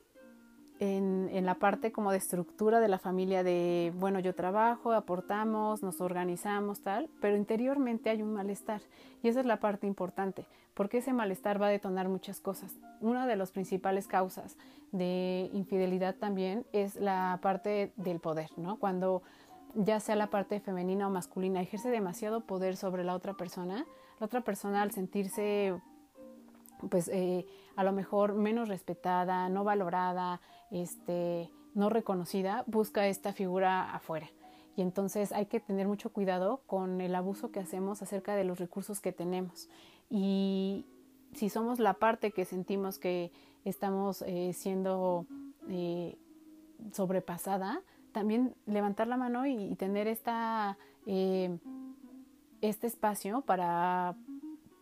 [0.83, 6.01] en, la parte como de estructura de la familia de, bueno, yo trabajo, aportamos, nos
[6.01, 8.81] organizamos, tal, pero interiormente hay un malestar
[9.21, 12.75] y esa es la parte importante, porque ese malestar va a detonar muchas cosas.
[12.99, 14.57] Una de las principales causas
[14.91, 18.77] de infidelidad también es la parte del poder, ¿no?
[18.77, 19.23] Cuando
[19.75, 23.85] ya sea la parte femenina o masculina ejerce demasiado poder sobre la otra persona,
[24.19, 25.73] la otra persona al sentirse
[26.89, 30.41] pues eh, a lo mejor menos respetada, no valorada,
[30.73, 34.29] este, no reconocida, busca esta figura afuera.
[34.75, 38.59] Y entonces hay que tener mucho cuidado con el abuso que hacemos acerca de los
[38.59, 39.69] recursos que tenemos.
[40.09, 40.85] Y
[41.33, 43.31] si somos la parte que sentimos que
[43.65, 45.27] estamos eh, siendo
[45.69, 46.17] eh,
[46.91, 47.81] sobrepasada,
[48.11, 51.57] también levantar la mano y, tener esta, eh,
[52.61, 54.15] este espacio para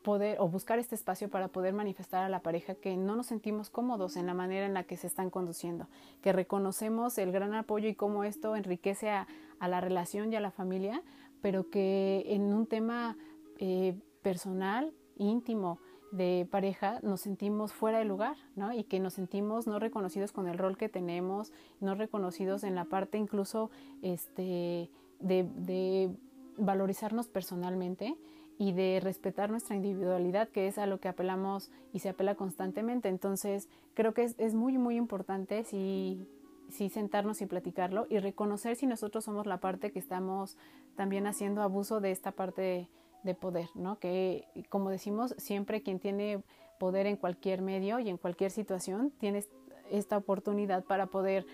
[0.04, 4.16] o buscar este espacio para poder manifestar a la pareja que no nos sentimos cómodos
[4.18, 5.88] en la manera en la que se están conduciendo,
[6.22, 9.28] que reconocemos el gran apoyo y cómo esto enriquece a,
[9.60, 11.04] la relación y a la familia,
[11.42, 13.16] pero que en un tema
[13.60, 15.80] eh, personal, íntimo,
[16.12, 18.74] de pareja nos sentimos fuera de lugar, ¿no?
[18.74, 22.86] Y que nos sentimos no reconocidos con el rol que tenemos, no reconocidos en la
[22.86, 23.70] parte incluso
[24.02, 26.10] este, de
[26.58, 28.18] valorizarnos personalmente
[28.62, 33.10] y de respetar nuestra individualidad, que es a lo que apelamos y se apela constantemente.
[33.10, 36.28] Entonces, creo que es, es muy, muy importante si,
[36.69, 40.58] si sentarnos y platicarlo y reconocer si nosotros somos la parte que estamos
[40.95, 42.88] también haciendo abuso de esta parte
[43.24, 43.97] de, poder, ¿no?
[43.97, 46.43] Que, como decimos, siempre quien tiene
[46.80, 49.43] poder en cualquier medio y en cualquier situación tiene
[49.89, 51.47] esta oportunidad para poder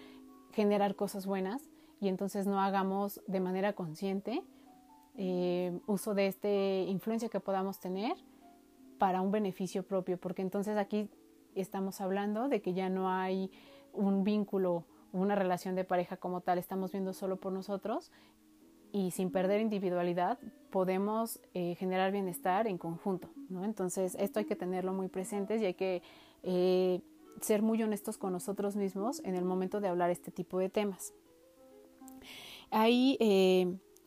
[0.52, 1.70] generar cosas buenas
[2.02, 4.44] y entonces no hagamos de manera consciente
[5.18, 8.16] eh, uso de esta influencia que podamos tener
[9.00, 11.10] para un beneficio propio, porque entonces aquí
[11.56, 13.52] estamos hablando de que ya no hay
[13.94, 18.12] un vínculo, una relación de pareja como tal, estamos viendo solo por nosotros
[18.92, 20.38] y sin perder individualidad
[20.70, 23.66] podemos eh, generar bienestar en conjunto, ¿no?
[23.66, 26.04] Entonces esto hay que tenerlo muy presentes y hay que
[26.44, 27.02] eh,
[27.42, 31.14] ser muy honestos con nosotros mismos en el momento de hablar este tipo de temas.
[32.70, 33.18] Hay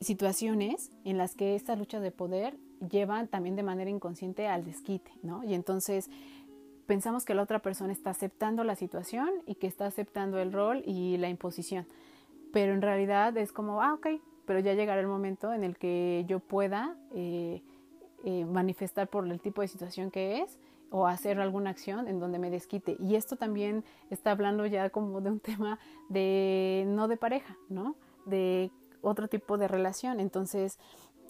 [0.00, 2.56] situaciones en las que esta lucha de poder
[2.88, 5.44] lleva también de manera inconsciente al desquite, ¿no?
[5.44, 6.08] Y entonces
[6.86, 10.82] pensamos que la otra persona está aceptando la situación y que está aceptando el rol
[10.86, 11.86] y la imposición.
[12.52, 14.08] Pero en realidad es como, ah, ok,
[14.46, 17.62] pero ya llegará el momento en el que yo pueda eh,
[18.24, 20.58] eh, manifestar por el tipo de situación que es
[20.90, 22.96] o hacer alguna acción en donde me desquite.
[22.98, 27.94] Y esto también está hablando ya como de un tema de no de pareja, ¿no?
[28.26, 28.70] De
[29.02, 30.20] otro tipo de relación.
[30.20, 30.78] Entonces,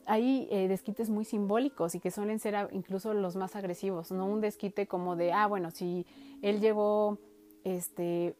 [0.07, 4.41] hay eh, desquites muy simbólicos y que suelen ser incluso los más agresivos, no un
[4.41, 6.07] desquite como de, ah, bueno, si
[6.43, 7.19] él llegó,
[7.65, 8.35] este,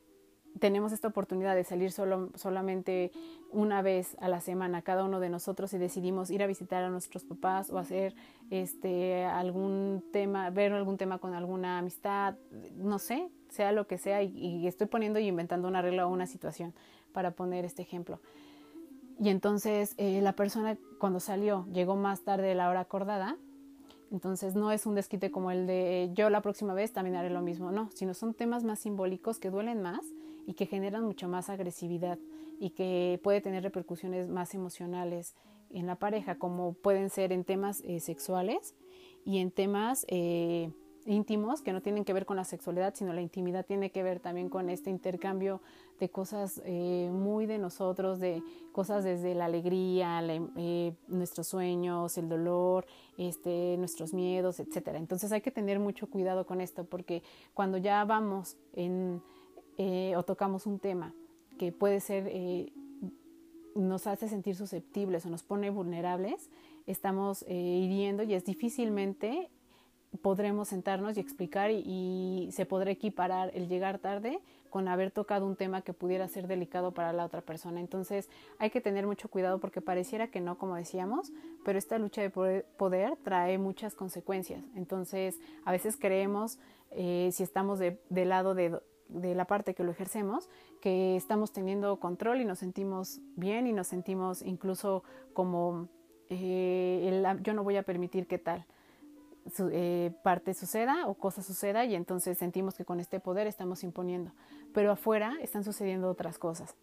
[0.59, 3.13] tenemos esta oportunidad de salir solo, solamente
[3.53, 6.91] una vez a la semana cada uno de nosotros y decidimos ir a visitar a
[6.91, 8.15] nuestros papás o hacer
[8.51, 12.35] este algún tema, ver algún tema con alguna amistad,
[12.77, 16.11] no sé, sea lo que sea, y, y estoy poniendo y inventando una regla o
[16.11, 16.75] una situación
[17.13, 18.21] para poner este ejemplo.
[19.21, 23.37] Y entonces eh, la persona cuando salió llegó más tarde de la hora acordada.
[24.11, 27.43] Entonces no es un desquite como el de yo la próxima vez también haré lo
[27.43, 30.01] mismo, no, sino son temas más simbólicos que duelen más
[30.47, 32.19] y que generan mucho más agresividad
[32.59, 35.37] y que puede tener repercusiones más emocionales
[35.69, 38.75] en la pareja, como pueden ser en temas eh, sexuales
[39.25, 40.73] y en temas eh,
[41.07, 44.21] íntimos que no tienen que ver con la sexualidad, sino la intimidad tiene que ver
[44.21, 45.61] también con este intercambio
[45.99, 50.21] de cosas eh, muy de nosotros, de cosas desde la alegría,
[50.57, 52.87] eh, nuestros sueños, el dolor,
[53.19, 54.99] este, nuestros miedos, etcétera.
[54.99, 57.23] Entonces hay que tener mucho cuidado con esto porque
[57.55, 59.23] cuando ya vamos en,
[59.79, 61.15] eh, o tocamos un tema
[61.59, 62.31] que puede ser
[63.75, 66.51] nos hace sentir susceptibles o nos pone vulnerables,
[66.87, 69.51] estamos hiriendo y es difícilmente
[70.23, 75.57] podremos sentarnos y explicar y, se podrá equiparar el llegar tarde con haber tocado un
[75.57, 77.81] tema que pudiera ser delicado para la otra persona.
[77.81, 81.33] Entonces hay que tener mucho cuidado porque pareciera que no, como decíamos,
[81.65, 84.65] pero esta lucha de poder, trae muchas consecuencias.
[84.77, 86.59] Entonces a veces creemos,
[86.91, 90.49] eh, si estamos de, del lado de, de la parte que lo ejercemos,
[90.81, 95.89] que estamos teniendo control y nos sentimos bien y nos sentimos incluso como
[96.31, 98.67] eh, el, yo no voy a permitir que tal
[99.73, 104.33] eh, parte suceda o cosa suceda y entonces sentimos que con este poder estamos imponiendo.
[104.73, 106.77] Pero afuera están sucediendo otras cosas.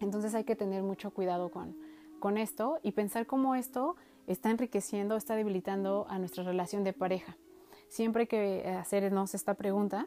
[0.00, 1.76] Entonces hay que tener mucho cuidado con,
[2.20, 7.36] con esto y pensar cómo esto está enriqueciendo, está debilitando a nuestra relación de pareja.
[7.88, 10.06] Siempre hay que hacernos esta pregunta,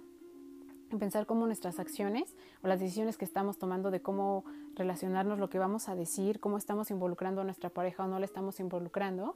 [1.00, 5.60] pensar cómo nuestras acciones o las decisiones que estamos tomando de cómo relacionarnos, lo que
[5.60, 9.36] vamos a decir, cómo estamos involucrando a nuestra pareja o no le estamos involucrando,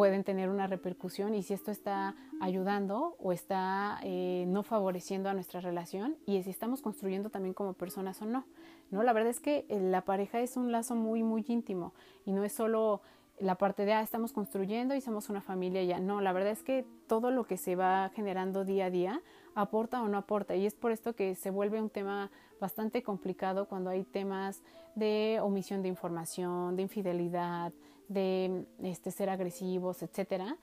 [0.00, 5.34] pueden tener una repercusión y si esto está ayudando o está eh, no favoreciendo a
[5.34, 8.46] nuestra relación y si estamos construyendo también como personas o no.
[8.90, 9.02] ¿no?
[9.02, 11.92] La verdad es que eh, la pareja es un lazo muy, muy íntimo
[12.24, 13.02] y no es solo
[13.40, 16.00] la parte de, ah, estamos construyendo y somos una familia ya.
[16.00, 19.20] No, la verdad es que todo lo que se va generando día a día
[19.54, 20.56] aporta o no aporta.
[20.56, 24.62] Y es por esto que se vuelve un tema bastante complicado cuando hay temas
[24.94, 27.74] de omisión de información, de infidelidad,
[28.10, 30.56] de este, ser agresivos, etcétera,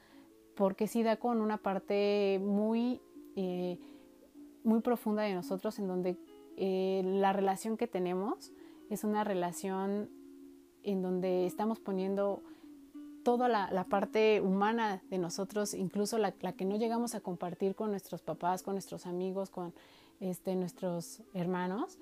[0.56, 3.02] porque sí da con una parte muy,
[3.38, 3.80] eh,
[4.64, 6.18] muy profunda de nosotros en donde
[6.58, 8.52] eh, la relación que tenemos
[8.90, 10.10] es una relación
[10.84, 12.44] en donde estamos poniendo
[13.24, 18.22] toda la, parte humana de nosotros, incluso la, que no llegamos a compartir con nuestros
[18.22, 19.74] papás, con nuestros amigos, con
[20.20, 21.98] este, nuestros hermanos,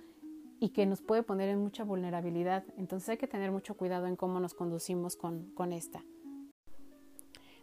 [0.59, 2.63] y que nos puede poner en mucha vulnerabilidad.
[2.77, 6.03] Entonces hay que tener mucho cuidado en cómo nos conducimos con, con esta.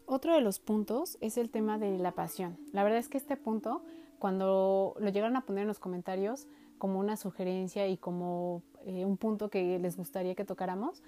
[0.07, 2.59] Otro de los puntos es el tema de la pasión.
[2.73, 3.83] La verdad es que este punto,
[4.19, 9.17] cuando lo llegaron a poner en los comentarios como una sugerencia y como eh, un
[9.17, 11.03] punto que les gustaría que tocáramos,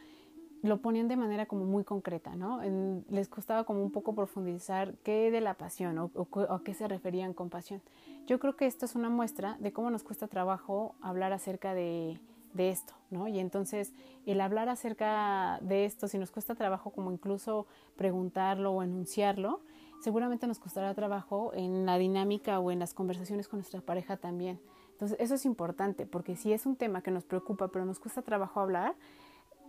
[0.64, 2.62] lo ponían de manera como muy concreta, ¿no?
[3.10, 6.10] les costaba como un poco profundizar qué de la pasión o,
[6.48, 7.82] a qué se referían con pasión.
[8.26, 12.18] Yo creo que esto es una muestra de cómo nos cuesta trabajo hablar acerca de,
[12.54, 13.28] de esto, ¿no?
[13.28, 13.92] Y entonces
[14.24, 19.60] el hablar acerca de esto, si nos cuesta trabajo como incluso preguntarlo o enunciarlo,
[20.00, 24.58] seguramente nos costará trabajo en la dinámica o en las conversaciones con nuestra pareja también.
[24.92, 28.22] Entonces eso es importante porque si es un tema que nos preocupa pero nos cuesta
[28.22, 28.94] trabajo hablar,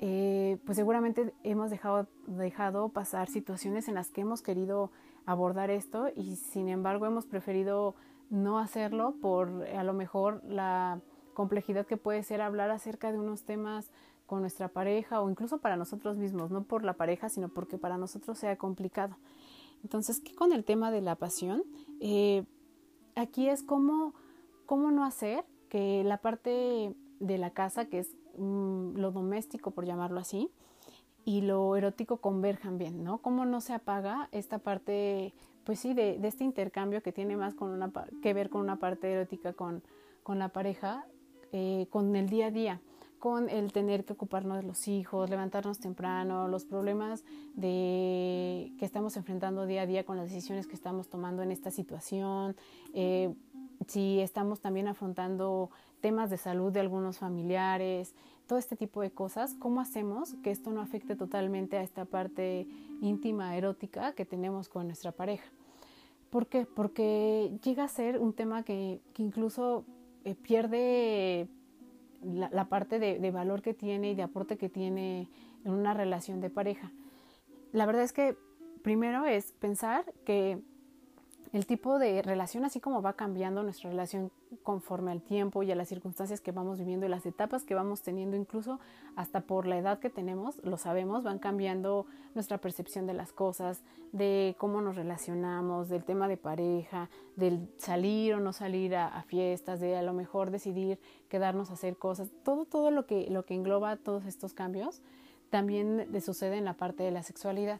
[0.02, 4.92] eh, pues seguramente hemos dejado, dejado pasar situaciones en las que hemos querido
[5.26, 7.96] abordar esto y sin embargo hemos preferido
[8.30, 11.00] no hacerlo por a lo mejor la
[11.34, 13.92] complejidad que puede ser hablar acerca de unos temas
[14.26, 17.98] con nuestra pareja o incluso para nosotros mismos, no por la pareja, sino porque para
[17.98, 19.18] nosotros sea complicado.
[19.84, 21.64] Entonces, ¿qué con el tema de la pasión?
[22.00, 22.46] Eh,
[23.16, 24.14] aquí es cómo,
[24.66, 29.86] cómo no hacer que la parte de la casa, que es mm, lo doméstico, por
[29.86, 30.52] llamarlo así,
[31.24, 33.18] y lo erótico converjan bien, ¿no?
[33.20, 37.56] Cómo no se apaga esta parte, pues sí, de, este intercambio que tiene más
[38.22, 39.82] que ver con una parte erótica con,
[40.24, 41.06] con la pareja
[41.58, 42.82] eh, con el día a día,
[43.18, 49.16] con el tener que ocuparnos de los hijos, levantarnos temprano, los problemas de, que estamos
[49.16, 52.58] enfrentando día a día con las decisiones que estamos tomando en esta situación,
[52.94, 53.34] eh,
[53.88, 55.70] si estamos también afrontando
[56.06, 58.14] temas de salud de algunos familiares,
[58.46, 62.68] todo este tipo de cosas, ¿cómo hacemos que esto no afecte totalmente a esta parte
[63.02, 65.50] íntima, erótica que tenemos con nuestra pareja?
[66.30, 66.68] ¿Por qué?
[66.68, 69.84] Porque llega a ser un tema que, que incluso
[70.26, 71.48] eh, pierde
[72.22, 75.28] la, parte de, valor que tiene y de aporte que tiene
[75.64, 76.92] en una relación de pareja.
[77.72, 78.38] La verdad es que
[78.84, 80.62] primero es pensar que
[81.54, 84.32] el tipo de relación, así como va cambiando nuestra relación
[84.64, 88.02] conforme al tiempo y a las circunstancias que vamos viviendo y las etapas que vamos
[88.02, 88.80] teniendo, incluso
[89.16, 93.84] hasta por la edad que tenemos, lo sabemos, van cambiando nuestra percepción de las cosas,
[94.12, 99.80] de cómo nos relacionamos, del tema de pareja, del salir o no salir a, fiestas,
[99.80, 103.56] de a lo mejor decidir quedarnos a hacer cosas, todo, todo lo que, lo que
[103.56, 105.02] engloba todos estos cambios
[105.50, 107.80] también sucede en la parte de la sexualidad.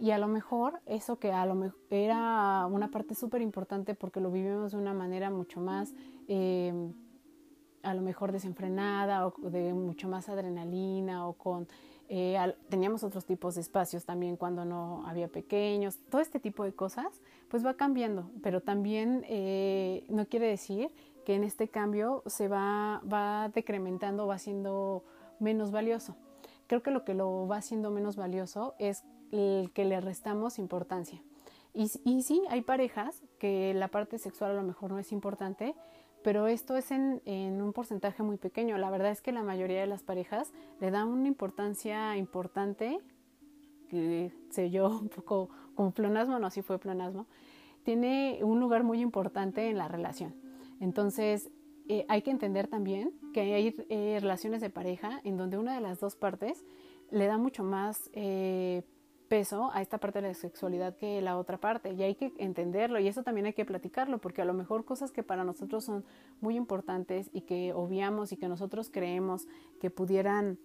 [0.00, 4.20] Y a lo mejor eso que a lo mejor era una parte súper importante porque
[4.20, 5.92] lo vivimos de una manera mucho más,
[6.28, 6.72] eh,
[7.82, 11.66] a lo mejor desenfrenada o de mucho más adrenalina o con...
[12.10, 12.38] Eh,
[12.70, 17.20] teníamos otros tipos de espacios también cuando no había pequeños, todo este tipo de cosas,
[17.48, 20.90] pues va cambiando, pero también eh, no quiere decir
[21.26, 25.04] que en este cambio se va, va decrementando, va siendo
[25.38, 26.16] menos valioso.
[26.66, 31.22] Creo que lo que lo va haciendo menos valioso es el que le restamos importancia.
[31.74, 35.74] Y, sí, hay parejas que la parte sexual a lo mejor no es importante,
[36.24, 38.78] pero esto es en, un porcentaje muy pequeño.
[38.78, 42.98] La verdad es que la mayoría de las parejas le dan una importancia importante,
[43.88, 47.26] que sé yo un poco como plonasmo, no, si fue plonasmo,
[47.84, 50.34] tiene un lugar muy importante en la relación.
[50.80, 51.50] Entonces,
[51.88, 55.80] eh, hay que entender también que hay eh, relaciones de pareja en donde una de
[55.80, 56.64] las dos partes
[57.10, 58.82] le da mucho más eh,
[59.28, 62.98] peso a esta parte de la sexualidad que la otra parte y hay que entenderlo
[62.98, 66.04] y eso también hay que platicarlo porque a lo mejor cosas que para nosotros son
[66.40, 69.46] muy importantes y que obviamos y que nosotros creemos
[69.80, 70.58] que pudieran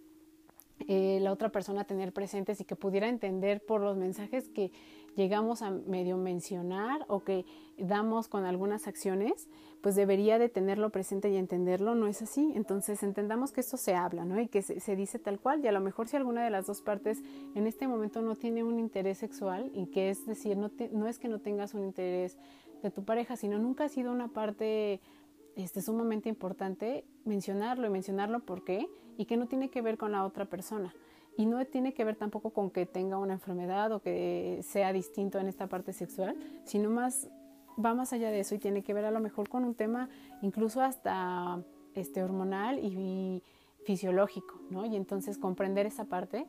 [0.88, 4.71] eh, la otra persona tener presentes y que pudiera entender por los mensajes que
[5.15, 7.45] llegamos a medio mencionar o que
[7.77, 9.47] damos con algunas acciones,
[9.81, 12.51] pues debería de tenerlo presente y entenderlo, no es así.
[12.55, 14.39] Entonces entendamos que esto se habla, ¿no?
[14.41, 16.81] Y que se, dice tal cual, y a lo mejor si alguna de las dos
[16.81, 17.21] partes
[17.55, 21.19] en este momento no tiene un interés sexual, y que es decir, no, no es
[21.19, 22.38] que no tengas un interés
[22.81, 24.99] de tu pareja, sino nunca ha sido una parte
[25.56, 28.88] este, sumamente importante mencionarlo y mencionarlo por qué
[29.18, 30.93] y que no tiene que ver con la otra persona.
[31.38, 35.39] Y no tiene que ver tampoco con que tenga una enfermedad o que sea distinto
[35.39, 37.30] en esta parte sexual, sino más
[37.84, 40.10] va más allá de eso y tiene que ver a lo mejor con un tema
[40.41, 41.64] incluso hasta
[41.95, 43.43] este hormonal y,
[43.86, 44.86] fisiológico, ¿no?
[44.86, 46.45] Y entonces comprender esa parte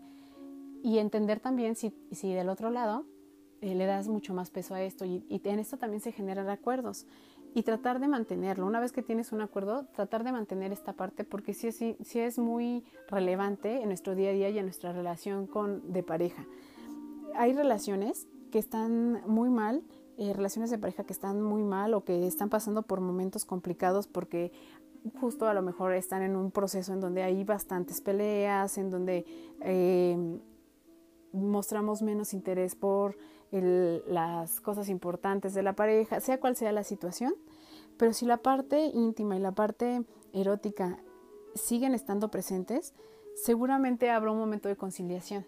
[0.85, 3.07] y entender también si, si del otro lado
[3.61, 6.49] eh, le das mucho más peso a esto y, y, en esto también se generan
[6.49, 7.07] acuerdos
[7.55, 8.67] y tratar de mantenerlo.
[8.67, 12.19] Una vez que tienes un acuerdo, tratar de mantener esta parte porque sí, sí, sí
[12.19, 16.45] es muy relevante en nuestro día a día y en nuestra relación con, de pareja.
[17.37, 19.83] hay relaciones que están muy mal,
[20.17, 24.09] eh, relaciones de pareja que están muy mal o que están pasando por momentos complicados
[24.09, 24.53] porque
[25.21, 29.27] justo a lo mejor están en un proceso en donde hay bastantes peleas, en donde
[29.61, 30.39] eh,
[31.33, 33.17] mostramos menos interés por
[33.61, 37.35] las cosas importantes de la pareja, sea cual sea la situación,
[37.97, 40.03] pero si la parte íntima y la parte
[40.33, 40.99] erótica
[41.55, 42.95] siguen estando presentes,
[43.37, 45.47] seguramente habrá un momento de conciliación.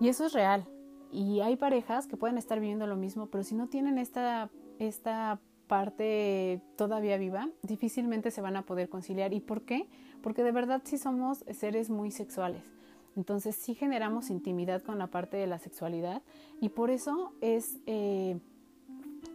[0.00, 0.66] Y eso es real.
[1.12, 4.50] Y hay parejas que pueden estar viviendo lo mismo, pero si no tienen esta,
[4.80, 9.32] esta parte todavía viva, difícilmente se van a poder conciliar.
[9.32, 9.88] ¿Y por qué?
[10.22, 12.64] Porque de verdad sí somos seres muy sexuales.
[13.16, 16.22] Entonces sí generamos intimidad con la parte de la sexualidad
[16.60, 18.38] y por eso es eh,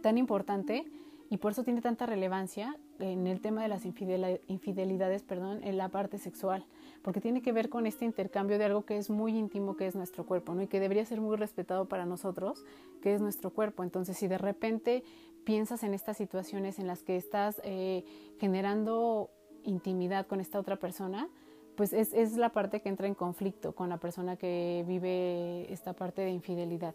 [0.02, 0.86] tan importante
[1.30, 5.88] y por eso tiene tanta relevancia en el tema de las infidelidades, perdón, en la
[5.88, 6.66] parte sexual,
[7.02, 9.94] porque tiene que ver con este intercambio de algo que es muy íntimo, que es
[9.94, 10.62] nuestro cuerpo, ¿no?
[10.62, 12.64] Y que debería ser muy respetado para nosotros,
[13.00, 13.84] que es nuestro cuerpo.
[13.84, 15.04] Entonces, si de repente
[15.44, 18.04] piensas en estas situaciones en las que estás eh,
[18.38, 19.30] generando
[19.62, 21.28] intimidad con esta otra persona,
[21.76, 25.92] pues es, es la parte que entra en conflicto con la persona que vive esta
[25.92, 26.94] parte de infidelidad.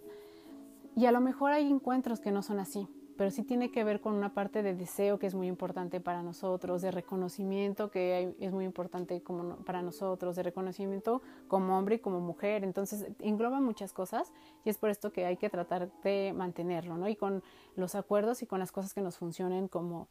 [0.96, 4.02] Y a lo mejor hay encuentros que no son así, pero sí tiene que ver
[4.02, 8.52] con una parte de deseo que es muy importante para nosotros, de reconocimiento que es
[8.52, 12.64] muy importante como para nosotros, de reconocimiento como hombre y como mujer.
[12.64, 14.32] Entonces engloba muchas cosas
[14.64, 17.08] y es por esto que hay que tratar de mantenerlo, ¿no?
[17.08, 17.44] Y con
[17.76, 20.10] los acuerdos y con las cosas que nos funcionen como,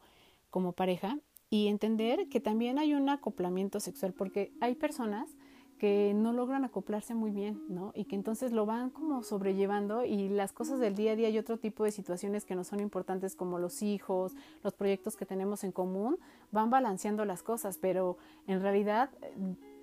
[0.50, 1.18] como pareja
[1.54, 5.36] y entender que también hay un acoplamiento sexual porque hay personas
[5.78, 7.92] que no logran acoplarse muy bien, ¿no?
[7.94, 11.38] Y que entonces lo van como sobrellevando y las cosas del día a día y
[11.38, 14.34] otro tipo de situaciones que no son importantes como los hijos,
[14.64, 16.18] los proyectos que tenemos en común,
[16.50, 18.16] van balanceando las cosas, pero
[18.48, 19.10] en realidad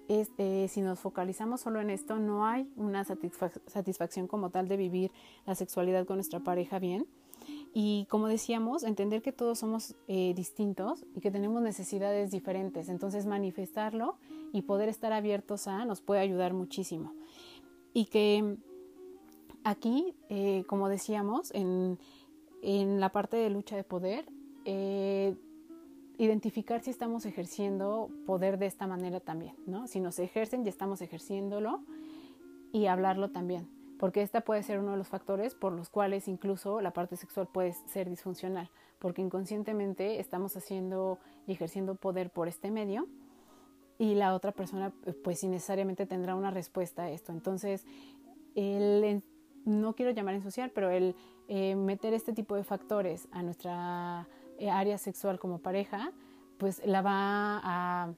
[0.09, 5.09] este, si nos focalizamos solo en esto, no hay una satisfacción como tal de vivir
[5.45, 7.07] la sexualidad con nuestra pareja bien.
[7.74, 12.89] Y como decíamos, entender que todos somos eh, distintos y que tenemos necesidades diferentes.
[12.89, 14.17] Entonces manifestarlo
[14.51, 17.13] y poder estar abiertos a nos puede ayudar muchísimo.
[17.93, 18.57] Y que
[19.63, 21.97] aquí, eh, como decíamos, en,
[22.61, 24.26] en, la parte de lucha de poder,
[24.65, 25.36] eh,
[26.17, 29.88] identificar si estamos ejerciendo poder de esta manera también, ¿no?
[29.88, 31.84] Si nos ejercen, ya estamos ejerciéndolo
[32.74, 36.82] y hablarlo también porque esta puede ser uno de los factores por los cuales incluso
[36.82, 42.72] la parte sexual puede ser disfuncional, porque inconscientemente estamos haciendo y ejerciendo poder por este
[42.72, 43.08] medio
[43.99, 44.91] y la otra persona
[45.24, 47.32] pues innecesariamente tendrá una respuesta a esto.
[47.32, 47.86] Entonces,
[48.56, 49.22] el,
[49.66, 51.16] no quiero llamar ensuciar, pero el
[51.47, 54.28] eh, meter este tipo de factores a nuestra
[54.58, 56.12] eh, área sexual como pareja,
[56.58, 58.14] pues la va a,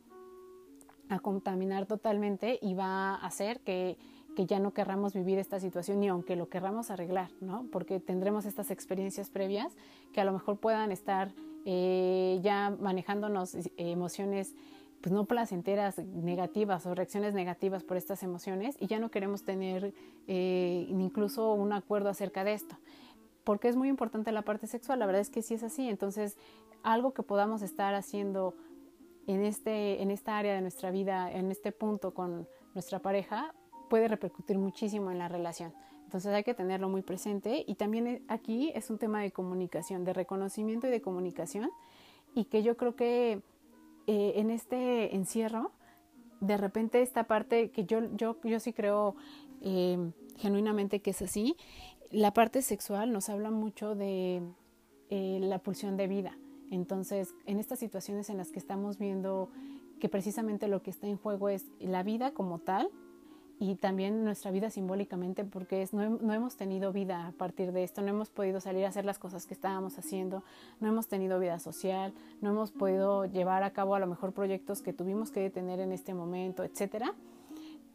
[1.09, 3.97] a contaminar totalmente y va a hacer que
[4.35, 7.65] que ya no querramos vivir esta situación ni aunque lo querramos arreglar, ¿no?
[7.71, 9.73] Porque tendremos estas experiencias previas
[10.11, 11.31] que a lo mejor puedan estar
[11.65, 14.55] eh, ya manejándonos eh, emociones
[15.03, 19.93] pues no placenteras negativas o reacciones negativas por estas emociones y ya no queremos tener
[20.27, 22.77] eh, incluso un acuerdo acerca de esto.
[23.43, 25.89] Porque es muy importante la parte sexual, la verdad es que sí es así.
[25.89, 26.37] Entonces,
[26.83, 28.55] algo que podamos estar haciendo
[29.27, 33.53] en, este, en esta área de nuestra vida, en este punto con nuestra pareja,
[33.93, 35.71] puede repercutir muchísimo en la relación.
[36.05, 40.03] Entonces hay que tenerlo muy presente y también eh, aquí es un tema de comunicación,
[40.03, 41.69] de reconocimiento y de comunicación
[42.33, 43.43] y que yo creo que
[44.07, 45.69] eh, en este encierro,
[46.39, 49.15] de repente esta parte que yo, yo, yo sí creo
[49.61, 51.55] eh, genuinamente que es así,
[52.09, 54.41] la parte sexual nos habla mucho de
[55.11, 56.35] la pulsión de vida.
[56.71, 59.49] Entonces, en estas situaciones en las que estamos viendo
[59.99, 62.89] que precisamente lo que está en juego es la vida como tal,
[63.63, 67.85] y también nuestra vida simbólicamente porque es, no, no, hemos tenido vida a partir de
[67.85, 70.43] esto, no hemos podido salir a hacer las cosas que estábamos haciendo,
[70.81, 74.81] no hemos tenido vida social, no hemos podido llevar a cabo a lo mejor proyectos
[74.81, 77.13] que tuvimos que detener en este momento, etcétera.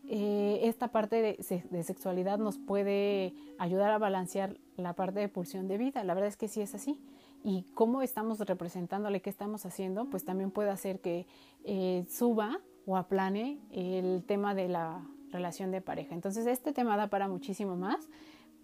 [0.09, 5.69] Eh, esta parte de, de, sexualidad nos puede ayudar a balancear la parte de pulsión
[5.69, 6.03] de vida.
[6.03, 6.99] La verdad es que sí es así.
[7.45, 11.27] Y cómo estamos representándole, qué estamos haciendo, pues también puede hacer que
[11.64, 16.14] eh, suba o aplane el tema de la relación de pareja.
[16.14, 18.09] Entonces este tema da para muchísimo más,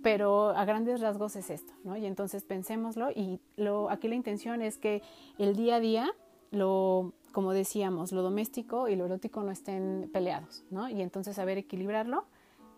[0.03, 1.97] pero a grandes rasgos es esto, ¿no?
[1.97, 5.03] Y entonces pensémoslo y lo, aquí la intención es que
[5.39, 6.11] el día a día,
[6.51, 10.89] lo, como decíamos, lo doméstico y lo erótico no estén peleados, ¿no?
[10.89, 12.27] Y entonces saber equilibrarlo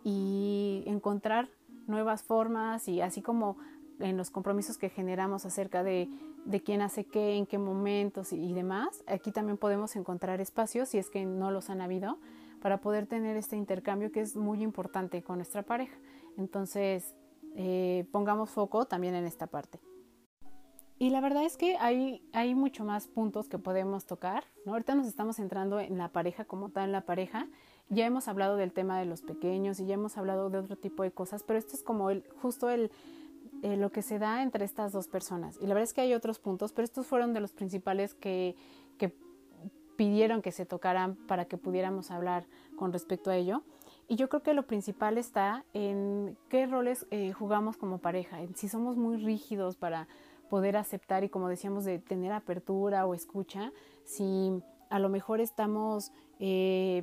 [0.05, 1.49] y encontrar
[1.89, 3.57] nuevas formas y así como
[3.99, 6.09] en los compromisos que generamos acerca de,
[6.45, 10.91] de quién hace qué, en qué momentos y, y demás, aquí también podemos encontrar espacios,
[10.91, 12.19] si es que no los han habido,
[12.67, 15.97] para poder tener este intercambio que es muy importante con nuestra pareja.
[16.37, 17.15] Entonces,
[17.55, 19.79] eh, pongamos foco también en esta parte.
[20.99, 24.43] Y la verdad es que hay, hay mucho más puntos que podemos tocar.
[24.65, 24.73] ¿no?
[24.73, 27.47] Ahorita nos estamos centrando en la pareja como tal, en la pareja.
[27.89, 31.05] Ya hemos hablado del tema de los pequeños y ya hemos hablado de otro tipo
[31.05, 32.91] de cosas, pero esto es como el, justo el,
[33.63, 35.57] eh, lo que se da entre estas dos personas.
[35.61, 38.57] Y la verdad es que hay otros puntos, pero estos fueron de los principales que,
[38.99, 39.15] que
[39.97, 42.45] pidieron que se tocaran para que pudiéramos hablar
[42.77, 43.63] con respecto a ello.
[44.09, 48.69] Y yo creo que lo principal está en qué roles eh, jugamos como pareja, si
[48.69, 50.07] somos muy rígidos para
[50.49, 53.73] poder aceptar y como decíamos de tener apertura o escucha,
[54.05, 57.03] si a lo mejor estamos eh,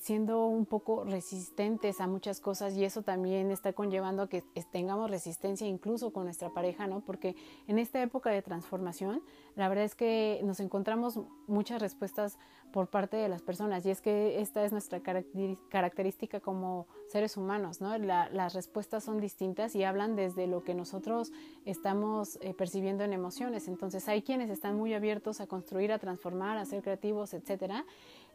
[0.00, 4.42] siendo un poco resistentes a muchas cosas y eso también está conllevando a que
[4.72, 7.00] tengamos resistencia incluso con nuestra pareja, ¿no?
[7.00, 7.36] Porque
[7.68, 9.22] en esta época de transformación,
[9.56, 12.38] la verdad es que nos encontramos muchas respuestas
[12.72, 17.80] por parte de las personas y es que esta es nuestra característica como seres humanos,
[17.80, 17.98] ¿no?
[17.98, 21.32] las respuestas son distintas y hablan desde lo que nosotros
[21.66, 23.68] estamos eh, percibiendo en emociones.
[23.68, 27.84] Entonces hay quienes están muy abiertos a construir, a transformar, a ser creativos, etcétera,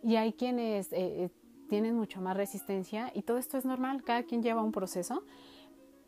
[0.04, 1.30] y hay quienes eh,
[1.70, 5.24] tienen mucho más resistencia y todo esto es normal, cada quien lleva un proceso,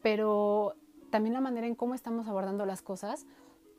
[0.02, 0.76] pero
[1.10, 3.26] también la manera en cómo estamos abordando las cosas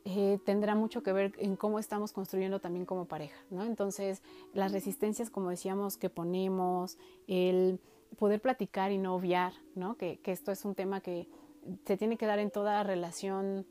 [0.05, 3.63] eh, tendrá mucho que ver en cómo estamos construyendo también como pareja, ¿no?
[3.63, 4.23] Entonces,
[4.53, 7.79] las resistencias, como decíamos, que ponemos, el
[8.17, 9.97] poder platicar y no obviar, ¿no?
[9.97, 11.27] Que, esto es un tema que
[11.85, 13.65] se tiene que dar en toda relación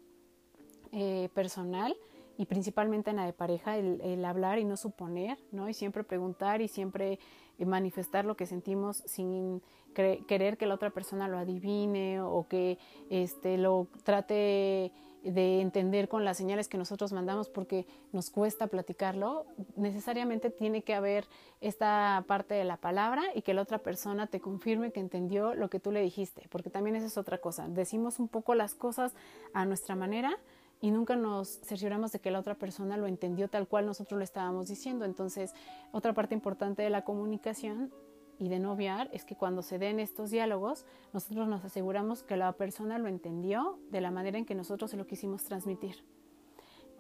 [0.93, 1.97] eh, personal
[2.39, 5.69] y principalmente en la de pareja, el, el, hablar y no suponer, ¿no?
[5.69, 7.19] Y siempre preguntar y siempre
[7.59, 9.61] manifestar lo que sentimos sin
[9.93, 12.79] querer que la otra persona lo adivine o que
[13.11, 14.93] este, lo trate
[15.25, 20.95] de entender con las señales que nosotros mandamos porque nos cuesta platicarlo, necesariamente tiene que
[20.95, 21.27] haber
[21.61, 25.69] esta parte de la palabra y que la otra persona te confirme que entendió lo
[25.69, 27.67] que tú le dijiste, porque también esa es otra cosa.
[27.69, 29.15] Decimos un poco las cosas
[29.53, 30.39] a nuestra manera,
[30.81, 34.25] y nunca nos cercioramos de que la otra persona lo entendió tal cual nosotros lo
[34.25, 35.05] estábamos diciendo.
[35.05, 35.55] Entonces,
[35.93, 37.93] otra parte importante de la comunicación
[38.39, 42.37] y de no obviar es que cuando se den estos diálogos, nosotros nos aseguramos que
[42.37, 46.05] la persona lo entendió de la manera en que nosotros se lo quisimos transmitir.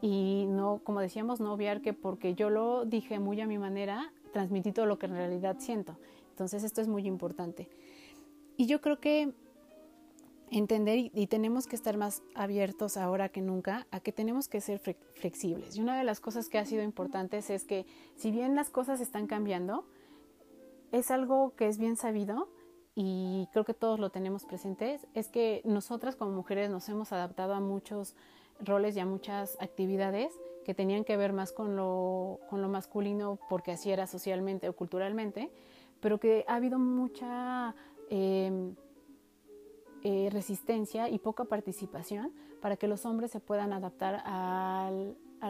[0.01, 4.13] Y no, como decíamos, no obviar que porque yo lo dije muy a mi manera,
[4.33, 5.97] transmití todo lo que en realidad siento.
[6.31, 7.69] Entonces, esto es muy importante.
[8.57, 9.33] Y yo creo que
[10.51, 14.81] entender y, tenemos que estar más abiertos ahora que nunca a que tenemos que ser
[15.15, 15.77] flexibles.
[15.77, 17.87] Y una de las cosas que ha sido importantes es que
[18.17, 19.87] si bien las cosas están cambiando,
[20.93, 22.49] es algo que es bien sabido
[22.95, 27.55] y creo que todos lo tenemos presentes, es que nosotras como mujeres nos hemos adaptado
[27.55, 28.17] a muchos
[28.61, 30.33] roles y a muchas actividades
[30.65, 34.75] que tenían que ver más con lo, con lo masculino porque así era socialmente o
[34.75, 35.51] culturalmente,
[36.01, 37.75] pero que ha habido mucha...
[38.11, 38.73] Eh,
[40.05, 44.91] eh, resistencia y poca participación para que los hombres se puedan adaptar a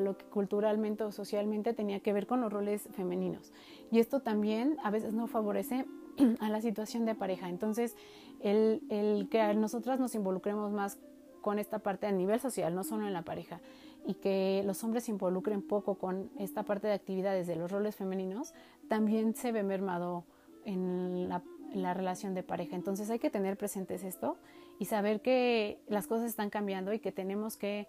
[0.01, 3.53] lo que culturalmente o socialmente tenía que ver con los roles femeninos.
[3.91, 5.87] Y esto también a veces no favorece
[6.41, 7.49] a la situación de pareja.
[7.49, 7.97] Entonces,
[8.41, 10.99] el, el que nosotras nos involucremos más
[11.41, 13.61] con esta parte a nivel social, no solo en la pareja,
[14.07, 17.97] y que los hombres se involucren poco con esta parte de actividades de los roles
[17.97, 18.55] femeninos,
[18.89, 20.25] también se ve mermado
[20.65, 21.43] en la
[21.75, 22.77] la relación de pareja.
[22.77, 24.37] Entonces hay que tener presentes esto
[24.79, 27.89] y saber que las cosas están cambiando y que tenemos que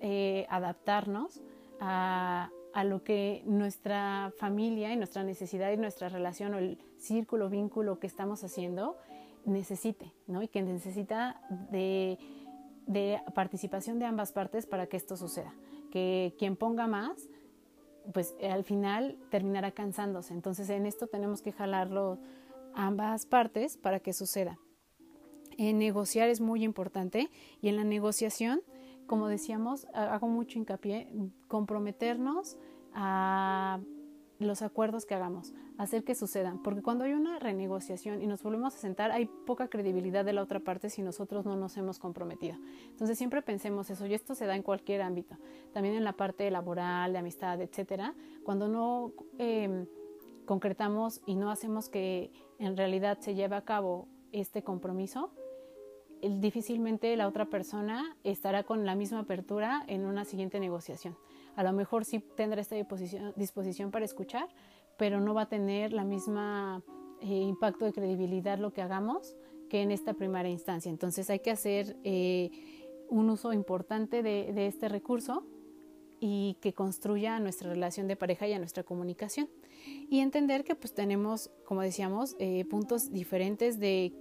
[0.00, 1.40] eh, adaptarnos
[1.80, 7.48] a, a, lo que nuestra familia y nuestra necesidad y nuestra relación o el círculo,
[7.48, 8.96] vínculo que estamos haciendo
[9.44, 10.42] necesite, ¿no?
[10.42, 12.18] Y que necesita de,
[12.86, 15.54] de participación de ambas partes para que esto suceda.
[15.90, 17.28] Que quien ponga más,
[18.12, 20.34] pues al final terminará cansándose.
[20.34, 22.18] Entonces en esto tenemos que jalarlo
[22.74, 24.58] ambas partes para que suceda.
[25.56, 28.62] En negociar es muy importante y en la negociación,
[29.06, 31.08] como decíamos, hago mucho hincapié,
[31.48, 32.56] comprometernos
[32.94, 33.80] a
[34.40, 38.74] los acuerdos que hagamos, hacer que sucedan, porque cuando hay una renegociación y nos volvemos
[38.74, 42.56] a sentar, hay poca credibilidad de la otra parte si nosotros no nos hemos comprometido.
[42.88, 45.36] Entonces siempre pensemos eso, y esto se da en cualquier ámbito,
[45.72, 48.14] también en la parte laboral, de amistad, etcétera.
[48.42, 49.86] Cuando no em,
[50.46, 55.32] concretamos y no hacemos que en realidad se lleve a cabo este compromiso,
[56.22, 61.16] difícilmente la otra persona estará con la misma apertura en una siguiente negociación.
[61.56, 64.46] A lo mejor sí tendrá esta disposición, disposición para escuchar,
[64.98, 66.82] pero no va a tener la misma
[67.22, 69.36] eh, impacto de credibilidad lo que hagamos
[69.70, 70.90] que en esta primera instancia.
[70.90, 72.50] Entonces hay que hacer eh,
[73.08, 75.46] un uso importante de, de este recurso
[76.20, 79.48] y que construya nuestra relación de pareja y a nuestra comunicación
[80.08, 84.12] y entender que pues tenemos, como decíamos, eh, puntos diferentes de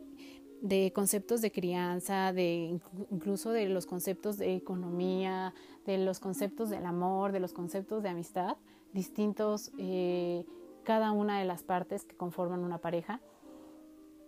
[0.61, 2.79] de conceptos de crianza, de
[3.11, 5.53] incluso de los conceptos de economía,
[5.85, 8.57] de los conceptos del amor, de los conceptos de amistad,
[8.93, 10.45] distintos eh,
[10.83, 13.21] cada una de las partes que conforman una pareja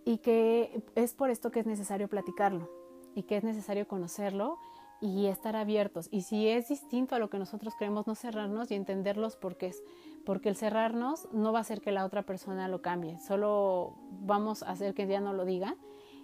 [0.05, 2.69] y que es por esto que es necesario platicarlo
[3.13, 4.57] y que es necesario conocerlo
[5.01, 6.07] y estar abiertos.
[6.11, 9.83] Y si es distinto a lo que nosotros creemos, no cerrarnos y entender los porqués.
[10.25, 14.63] Porque el cerrarnos no va a hacer que la otra persona lo cambie, solo vamos
[14.63, 15.75] a hacer que ya no lo diga.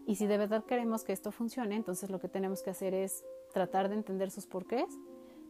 [0.06, 3.26] Y si de verdad queremos que esto funcione, entonces lo que tenemos que hacer es
[3.54, 4.88] tratar de entender sus porqués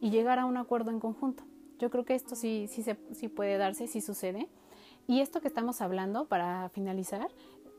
[0.00, 1.44] y llegar a un acuerdo en conjunto.
[1.78, 4.48] Yo creo que esto sí, sí, se, sí puede darse, sí sucede.
[5.06, 7.28] Y esto que estamos hablando, para finalizar,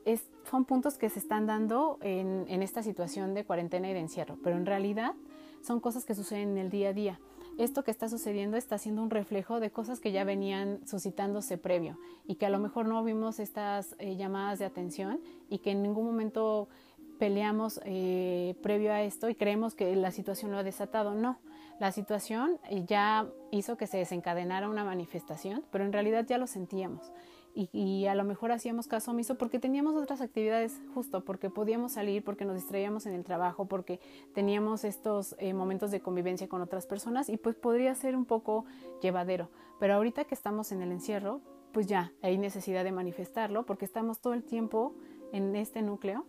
[0.04, 4.00] es, son puntos que se están dando en, en esta situación de cuarentena y de
[4.00, 5.14] encierro, pero en realidad
[5.60, 7.20] son cosas que suceden en el día a día.
[7.60, 11.98] Esto que está sucediendo está siendo un reflejo de cosas que ya venían suscitándose previo
[12.26, 15.82] y que a lo mejor no vimos estas eh, llamadas de atención y que en
[15.82, 16.70] ningún momento
[17.18, 21.14] peleamos eh, previo a esto y creemos que la situación lo ha desatado.
[21.14, 21.38] No,
[21.78, 27.12] la situación ya hizo que se desencadenara una manifestación, pero en realidad ya lo sentíamos
[27.54, 32.22] y, a lo mejor hacíamos caso omiso porque teníamos otras actividades justo, porque podíamos salir,
[32.24, 34.00] porque nos distraíamos en el trabajo, porque
[34.34, 38.64] teníamos estos eh, momentos de convivencia con otras personas y pues podría ser un poco
[39.02, 39.50] llevadero.
[39.78, 41.40] Pero ahorita que estamos en el encierro,
[41.72, 44.94] pues ya hay necesidad de manifestarlo porque estamos todo el tiempo
[45.32, 46.26] en este núcleo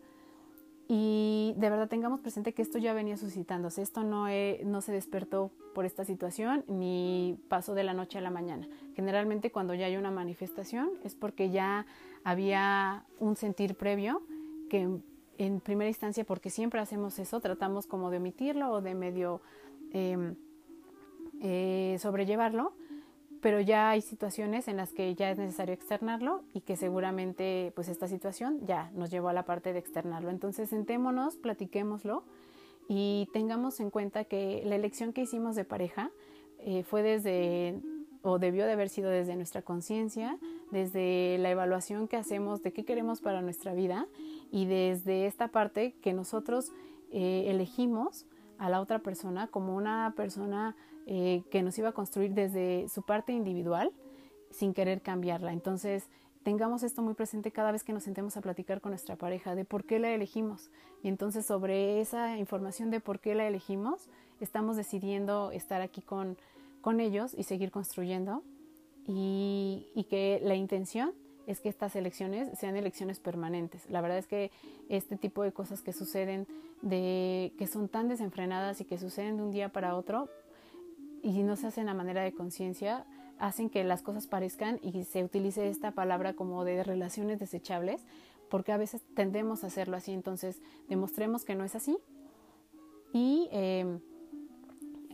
[0.94, 4.26] y de verdad tengamos presente que esto ya venía suscitándose, esto no,
[4.66, 8.68] no se despertó por esta situación ni pasó de la noche a la mañana.
[8.94, 11.86] Generalmente cuando ya hay una manifestación es porque ya
[12.26, 14.22] había un sentir previo
[14.70, 14.90] que
[15.38, 19.40] en primera instancia, porque siempre hacemos eso, tratamos como de omitirlo o de medio
[19.94, 20.36] em,
[21.40, 22.74] eh, sobrellevarlo,
[23.42, 27.90] pero ya hay situaciones en las que ya es necesario externarlo y que seguramente pues
[27.90, 30.30] esta situación ya nos llevó a la parte de externarlo.
[30.30, 32.24] Entonces sentémonos, platiquémoslo
[32.88, 36.12] y tengamos en cuenta que la elección que hicimos de pareja
[36.60, 37.80] eh, fue desde
[38.24, 40.38] o debió de haber sido desde nuestra conciencia,
[40.70, 44.08] desde la evaluación que hacemos de qué queremos para nuestra vida
[44.52, 46.72] y desde esta parte que nosotros
[47.12, 48.28] eh, elegimos
[48.60, 50.76] a la otra persona como una persona
[51.14, 53.92] eh, que nos iba a construir desde su parte individual
[54.50, 55.52] sin querer cambiarla.
[55.52, 56.08] Entonces,
[56.44, 59.66] tengamos esto muy presente cada vez que nos sentemos a platicar con nuestra pareja de
[59.66, 60.70] por qué la elegimos.
[61.04, 64.08] Y entonces sobre esa información de por qué la elegimos,
[64.40, 66.38] estamos decidiendo estar aquí con,
[66.80, 68.42] con ellos y seguir construyendo.
[69.06, 71.12] Y, y que la intención
[71.46, 73.90] es que estas elecciones sean elecciones permanentes.
[73.90, 74.50] La verdad es que
[74.88, 76.48] este tipo de cosas que suceden,
[76.82, 80.30] de que son tan desenfrenadas y que suceden de un día para otro,
[81.22, 83.06] y no se hacen a manera de conciencia,
[83.40, 88.06] hacen que las cosas parezcan y se utilice esta palabra como de relaciones desechables,
[88.50, 91.98] porque a veces tendemos a hacerlo así, entonces demostremos que no es así
[93.14, 94.00] y em,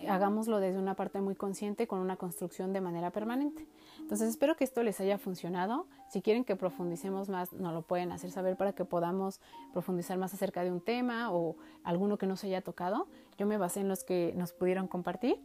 [0.07, 3.67] hagámoslo desde una parte muy consciente con una construcción de manera permanente.
[3.99, 5.87] Entonces espero que esto les haya funcionado.
[6.09, 9.41] Si quieren que profundicemos más, nos lo pueden hacer saber para que podamos
[9.73, 13.07] profundizar más acerca de un tema o alguno que no se haya tocado.
[13.37, 15.39] Yo me basé en los que nos pudieron compartir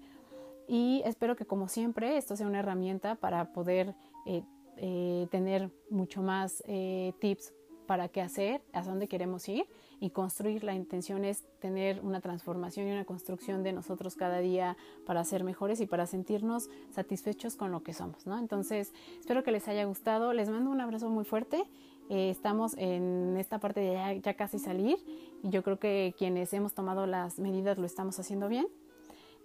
[0.68, 3.94] y espero que como siempre esto sea una herramienta para poder
[4.26, 4.42] eh,
[4.76, 7.52] eh, tener mucho más eh, tips
[7.86, 9.66] para qué hacer, a dónde queremos ir
[10.00, 10.64] y construir.
[10.64, 15.44] La intención es tener una transformación y una construcción de nosotros cada día para ser
[15.44, 18.38] mejores y para sentirnos satisfechos con lo que somos, ¿no?
[18.38, 20.32] Entonces, espero que les haya gustado.
[20.32, 21.64] Les mando un abrazo muy fuerte.
[22.08, 24.96] estamos en esta parte de ya, ya casi salir
[25.42, 28.66] y yo creo que quienes hemos tomado las medidas lo estamos haciendo bien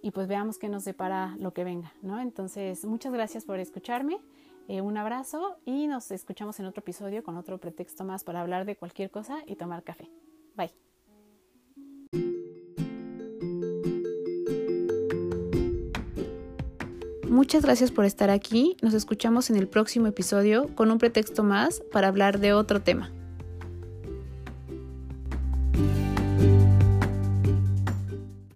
[0.02, 2.20] y pues veamos qué nos depara lo que venga, ¿no?
[2.20, 4.18] Entonces, muchas gracias por escucharme,
[4.68, 8.64] eh, un abrazo y nos escuchamos en otro episodio con otro pretexto más para hablar
[8.66, 10.10] de cualquier cosa y tomar café.
[10.56, 10.72] Bye.
[17.28, 18.76] Muchas gracias por estar aquí.
[18.82, 23.12] Nos escuchamos en el próximo episodio con un pretexto más para hablar de otro tema.